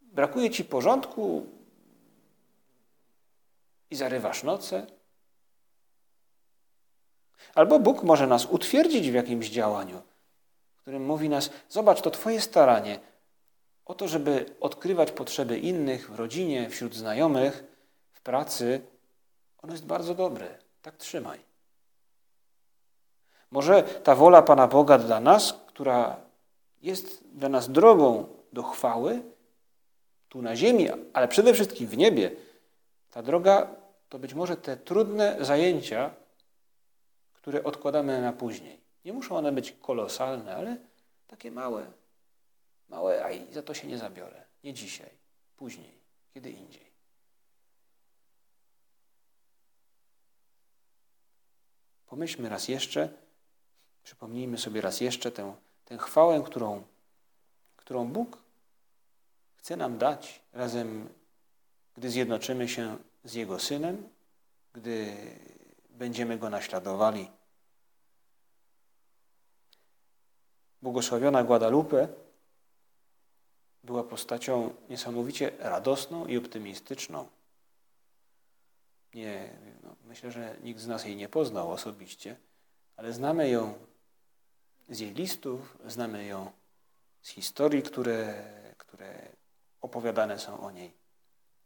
brakuje 0.00 0.50
ci 0.50 0.64
porządku 0.64 1.46
i 3.90 3.96
zarywasz 3.96 4.42
noce. 4.42 4.86
Albo 7.54 7.78
Bóg 7.78 8.02
może 8.02 8.26
nas 8.26 8.46
utwierdzić 8.46 9.10
w 9.10 9.14
jakimś 9.14 9.50
działaniu, 9.50 10.02
w 10.74 10.80
którym 10.80 11.06
mówi 11.06 11.28
nas: 11.28 11.50
Zobacz, 11.68 12.00
to 12.00 12.10
Twoje 12.10 12.40
staranie 12.40 12.98
o 13.84 13.94
to, 13.94 14.08
żeby 14.08 14.46
odkrywać 14.60 15.10
potrzeby 15.10 15.58
innych 15.58 16.10
w 16.10 16.14
rodzinie, 16.14 16.70
wśród 16.70 16.94
znajomych, 16.94 17.64
w 18.12 18.20
pracy, 18.20 18.80
ono 19.62 19.72
jest 19.72 19.86
bardzo 19.86 20.14
dobre. 20.14 20.58
Tak 20.82 20.96
trzymaj. 20.96 21.38
Może 23.50 23.82
ta 23.82 24.14
wola 24.14 24.42
Pana 24.42 24.66
Boga 24.66 24.98
dla 24.98 25.20
nas, 25.20 25.54
która 25.66 26.16
jest 26.82 27.28
dla 27.28 27.48
nas 27.48 27.70
drogą 27.70 28.26
do 28.52 28.62
chwały, 28.62 29.22
tu 30.28 30.42
na 30.42 30.56
ziemi, 30.56 30.88
ale 31.12 31.28
przede 31.28 31.54
wszystkim 31.54 31.86
w 31.86 31.96
niebie, 31.96 32.30
ta 33.10 33.22
droga 33.22 33.68
to 34.08 34.18
być 34.18 34.34
może 34.34 34.56
te 34.56 34.76
trudne 34.76 35.36
zajęcia, 35.40 36.10
które 37.44 37.64
odkładamy 37.64 38.20
na 38.20 38.32
później. 38.32 38.80
Nie 39.04 39.12
muszą 39.12 39.36
one 39.36 39.52
być 39.52 39.72
kolosalne, 39.72 40.56
ale 40.56 40.76
takie 41.26 41.50
małe, 41.50 41.92
Małe, 42.88 43.24
a 43.24 43.30
i 43.30 43.52
za 43.52 43.62
to 43.62 43.74
się 43.74 43.86
nie 43.88 43.98
zabiorę. 43.98 44.44
Nie 44.62 44.74
dzisiaj, 44.74 45.10
później, 45.56 45.98
kiedy 46.34 46.50
indziej. 46.50 46.92
Pomyślmy 52.06 52.48
raz 52.48 52.68
jeszcze, 52.68 53.08
przypomnijmy 54.02 54.58
sobie 54.58 54.80
raz 54.80 55.00
jeszcze 55.00 55.30
tę, 55.30 55.54
tę 55.84 55.98
chwałę, 55.98 56.42
którą, 56.46 56.82
którą 57.76 58.08
Bóg 58.08 58.38
chce 59.56 59.76
nam 59.76 59.98
dać 59.98 60.40
razem 60.52 61.08
gdy 61.94 62.10
zjednoczymy 62.10 62.68
się 62.68 62.98
z 63.24 63.34
Jego 63.34 63.58
Synem, 63.58 64.08
gdy 64.72 65.16
będziemy 65.94 66.38
Go 66.38 66.50
naśladowali. 66.50 67.30
Błogosławiona 70.82 71.44
Guadalupe 71.44 72.08
była 73.84 74.04
postacią 74.04 74.74
niesamowicie 74.88 75.50
radosną 75.58 76.26
i 76.26 76.36
optymistyczną. 76.36 77.28
Nie, 79.14 79.50
no, 79.82 79.96
myślę, 80.04 80.30
że 80.30 80.56
nikt 80.62 80.80
z 80.80 80.86
nas 80.86 81.04
jej 81.04 81.16
nie 81.16 81.28
poznał 81.28 81.72
osobiście, 81.72 82.36
ale 82.96 83.12
znamy 83.12 83.48
ją 83.48 83.74
z 84.88 84.98
jej 84.98 85.14
listów, 85.14 85.78
znamy 85.86 86.24
ją 86.24 86.50
z 87.22 87.28
historii, 87.28 87.82
które, 87.82 88.44
które 88.78 89.28
opowiadane 89.80 90.38
są 90.38 90.60
o 90.60 90.70
niej. 90.70 90.92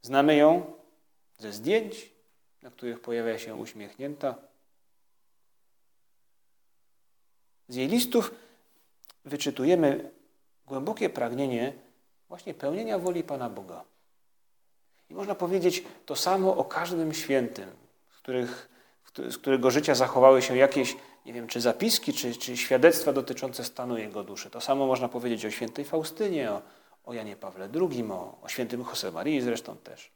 Znamy 0.02 0.36
ją 0.36 0.74
ze 1.38 1.52
zdjęć, 1.52 2.17
na 2.62 2.70
których 2.70 3.00
pojawia 3.00 3.38
się 3.38 3.54
uśmiechnięta. 3.54 4.34
Z 7.68 7.76
jej 7.76 7.88
listów 7.88 8.34
wyczytujemy 9.24 10.10
głębokie 10.66 11.10
pragnienie 11.10 11.72
właśnie 12.28 12.54
pełnienia 12.54 12.98
woli 12.98 13.22
Pana 13.22 13.50
Boga. 13.50 13.84
I 15.10 15.14
można 15.14 15.34
powiedzieć 15.34 15.84
to 16.06 16.16
samo 16.16 16.56
o 16.56 16.64
każdym 16.64 17.14
świętym, 17.14 17.70
z, 18.10 18.18
których, 18.18 18.68
z 19.28 19.38
którego 19.38 19.70
życia 19.70 19.94
zachowały 19.94 20.42
się 20.42 20.56
jakieś, 20.56 20.96
nie 21.26 21.32
wiem, 21.32 21.46
czy 21.46 21.60
zapiski, 21.60 22.12
czy, 22.12 22.36
czy 22.36 22.56
świadectwa 22.56 23.12
dotyczące 23.12 23.64
stanu 23.64 23.98
jego 23.98 24.24
duszy. 24.24 24.50
To 24.50 24.60
samo 24.60 24.86
można 24.86 25.08
powiedzieć 25.08 25.46
o 25.46 25.50
świętej 25.50 25.84
Faustynie, 25.84 26.52
o, 26.52 26.62
o 27.04 27.12
Janie 27.12 27.36
Pawle 27.36 27.68
II, 27.74 28.04
o, 28.10 28.38
o 28.42 28.48
świętym 28.48 28.80
Josemarii 28.80 29.40
zresztą 29.40 29.76
też. 29.76 30.10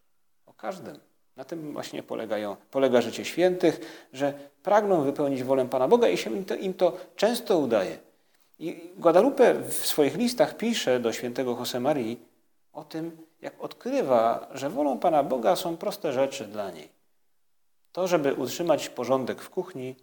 O 0.46 0.52
każdym. 0.52 1.12
Na 1.37 1.45
tym 1.45 1.73
właśnie 1.73 2.03
polegają, 2.03 2.57
polega 2.71 3.01
życie 3.01 3.25
świętych, 3.25 3.81
że 4.12 4.33
pragną 4.62 5.03
wypełnić 5.03 5.42
wolę 5.42 5.66
Pana 5.68 5.88
Boga 5.88 6.09
i 6.09 6.16
się 6.16 6.37
im 6.37 6.45
to, 6.45 6.55
im 6.55 6.75
to 6.75 6.97
często 7.16 7.59
udaje. 7.59 7.99
I 8.59 8.90
Guadalupe 8.97 9.55
w 9.55 9.87
swoich 9.87 10.16
listach 10.16 10.57
pisze 10.57 11.01
do 11.01 11.12
świętego 11.12 11.57
Josemarii 11.59 12.21
o 12.73 12.85
tym, 12.85 13.16
jak 13.42 13.61
odkrywa, 13.64 14.49
że 14.55 14.71
wolą 14.71 14.99
Pana 14.99 15.23
Boga 15.23 15.57
są 15.57 15.77
proste 15.77 16.12
rzeczy 16.12 16.45
dla 16.45 16.71
niej. 16.71 16.88
To, 17.92 18.09
żeby 18.09 18.35
utrzymać 18.35 18.88
porządek 18.88 19.42
w 19.42 19.51
kuchni, 19.51 19.97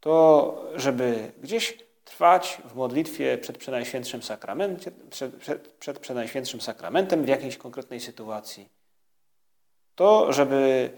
to, 0.00 0.64
żeby 0.74 1.32
gdzieś 1.42 1.78
trwać 2.04 2.62
w 2.64 2.74
modlitwie 2.74 3.38
przed 3.38 3.58
Przenajświętszym 3.58 4.20
przed, 4.20 4.94
przed, 5.40 5.68
przed 5.68 5.98
Przenajświętszym 5.98 6.60
Sakramentem 6.60 7.24
w 7.24 7.28
jakiejś 7.28 7.56
konkretnej 7.56 8.00
sytuacji. 8.00 8.79
To, 10.00 10.32
żeby 10.32 10.90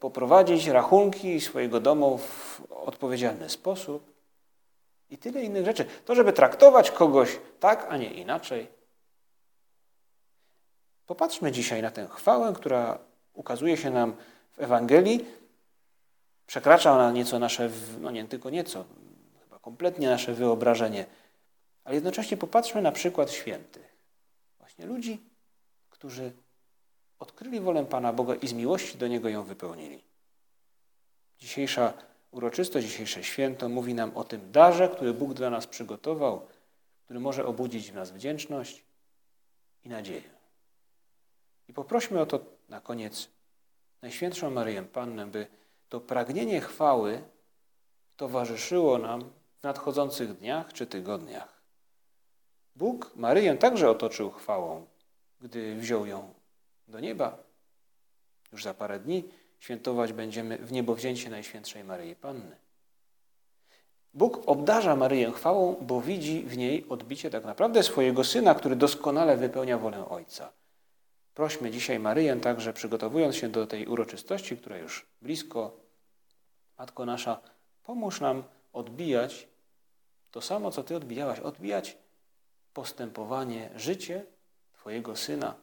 poprowadzić 0.00 0.66
rachunki 0.66 1.40
swojego 1.40 1.80
domu 1.80 2.18
w 2.18 2.62
odpowiedzialny 2.70 3.48
sposób 3.48 4.12
i 5.10 5.18
tyle 5.18 5.42
innych 5.42 5.64
rzeczy. 5.64 5.84
To, 6.04 6.14
żeby 6.14 6.32
traktować 6.32 6.90
kogoś 6.90 7.38
tak, 7.60 7.86
a 7.88 7.96
nie 7.96 8.10
inaczej. 8.10 8.68
Popatrzmy 11.06 11.52
dzisiaj 11.52 11.82
na 11.82 11.90
tę 11.90 12.08
chwałę, 12.10 12.52
która 12.52 12.98
ukazuje 13.34 13.76
się 13.76 13.90
nam 13.90 14.16
w 14.52 14.60
Ewangelii. 14.60 15.24
Przekracza 16.46 16.92
ona 16.92 17.12
nieco 17.12 17.38
nasze, 17.38 17.70
no 18.00 18.10
nie 18.10 18.24
tylko 18.24 18.50
nieco, 18.50 18.84
chyba 19.44 19.58
kompletnie 19.58 20.08
nasze 20.08 20.34
wyobrażenie. 20.34 21.06
Ale 21.84 21.94
jednocześnie 21.94 22.36
popatrzmy 22.36 22.82
na 22.82 22.92
przykład 22.92 23.30
świętych. 23.30 23.96
Właśnie 24.58 24.86
ludzi, 24.86 25.22
którzy 25.90 26.32
odkryli 27.18 27.60
wolę 27.60 27.86
Pana 27.86 28.12
Boga 28.12 28.34
i 28.34 28.48
z 28.48 28.52
miłości 28.52 28.98
do 28.98 29.08
Niego 29.08 29.28
ją 29.28 29.42
wypełnili. 29.42 30.04
Dzisiejsza 31.38 31.92
uroczystość, 32.30 32.86
dzisiejsze 32.86 33.24
święto 33.24 33.68
mówi 33.68 33.94
nam 33.94 34.16
o 34.16 34.24
tym 34.24 34.52
darze, 34.52 34.88
który 34.88 35.14
Bóg 35.14 35.34
dla 35.34 35.50
nas 35.50 35.66
przygotował, 35.66 36.46
który 37.04 37.20
może 37.20 37.46
obudzić 37.46 37.90
w 37.90 37.94
nas 37.94 38.10
wdzięczność 38.10 38.84
i 39.84 39.88
nadzieję. 39.88 40.30
I 41.68 41.72
poprośmy 41.72 42.20
o 42.20 42.26
to 42.26 42.40
na 42.68 42.80
koniec 42.80 43.28
Najświętszą 44.02 44.50
Maryję 44.50 44.82
Pannę, 44.82 45.26
by 45.26 45.46
to 45.88 46.00
pragnienie 46.00 46.60
chwały 46.60 47.22
towarzyszyło 48.16 48.98
nam 48.98 49.30
w 49.60 49.62
nadchodzących 49.62 50.38
dniach 50.38 50.72
czy 50.72 50.86
tygodniach. 50.86 51.62
Bóg 52.76 53.12
Maryję 53.16 53.56
także 53.56 53.90
otoczył 53.90 54.30
chwałą, 54.30 54.86
gdy 55.40 55.76
wziął 55.76 56.06
ją 56.06 56.34
do 56.88 57.00
nieba. 57.00 57.38
Już 58.52 58.64
za 58.64 58.74
parę 58.74 59.00
dni 59.00 59.24
świętować 59.58 60.12
będziemy 60.12 60.58
w 60.58 60.72
niebowzięcie 60.72 61.30
Najświętszej 61.30 61.84
Maryi 61.84 62.16
Panny. 62.16 62.56
Bóg 64.14 64.42
obdarza 64.46 64.96
Maryję 64.96 65.32
chwałą, 65.32 65.76
bo 65.80 66.00
widzi 66.00 66.42
w 66.42 66.56
niej 66.56 66.86
odbicie 66.88 67.30
tak 67.30 67.44
naprawdę 67.44 67.82
swojego 67.82 68.24
Syna, 68.24 68.54
który 68.54 68.76
doskonale 68.76 69.36
wypełnia 69.36 69.78
wolę 69.78 70.08
Ojca. 70.08 70.52
Prośmy 71.34 71.70
dzisiaj 71.70 71.98
Maryję 71.98 72.36
także, 72.36 72.72
przygotowując 72.72 73.36
się 73.36 73.48
do 73.48 73.66
tej 73.66 73.86
uroczystości, 73.86 74.56
która 74.56 74.78
już 74.78 75.06
blisko, 75.22 75.76
Matko 76.78 77.06
nasza, 77.06 77.40
pomóż 77.82 78.20
nam 78.20 78.42
odbijać 78.72 79.48
to 80.30 80.40
samo, 80.40 80.70
co 80.70 80.82
Ty 80.82 80.96
odbijałaś, 80.96 81.40
odbijać 81.40 81.98
postępowanie, 82.72 83.70
życie 83.76 84.26
Twojego 84.72 85.16
Syna, 85.16 85.54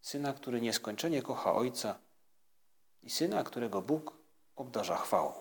Syna, 0.00 0.32
który 0.32 0.60
nieskończenie 0.60 1.22
kocha 1.22 1.54
Ojca 1.54 1.98
i 3.02 3.10
Syna, 3.10 3.44
którego 3.44 3.82
Bóg 3.82 4.12
obdarza 4.56 4.96
chwałą. 4.96 5.32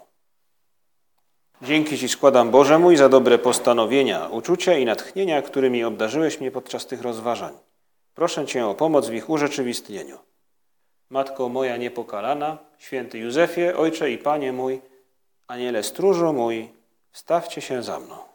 Dzięki 1.61 1.97
Ci 1.97 2.09
składam, 2.09 2.51
Boże 2.51 2.79
mój, 2.79 2.97
za 2.97 3.09
dobre 3.09 3.37
postanowienia, 3.37 4.27
uczucia 4.27 4.77
i 4.77 4.85
natchnienia, 4.85 5.41
którymi 5.41 5.83
obdarzyłeś 5.83 6.39
mnie 6.39 6.51
podczas 6.51 6.85
tych 6.85 7.01
rozważań. 7.01 7.57
Proszę 8.15 8.45
Cię 8.45 8.67
o 8.67 8.75
pomoc 8.75 9.07
w 9.07 9.13
ich 9.13 9.29
urzeczywistnieniu. 9.29 10.17
Matko 11.09 11.49
moja 11.49 11.77
niepokalana, 11.77 12.57
święty 12.77 13.17
Józefie, 13.17 13.73
Ojcze 13.73 14.11
i 14.11 14.17
Panie 14.17 14.53
mój, 14.53 14.81
Aniele 15.47 15.83
stróżu 15.83 16.33
mój, 16.33 16.69
wstawcie 17.11 17.61
się 17.61 17.83
za 17.83 17.99
mną. 17.99 18.28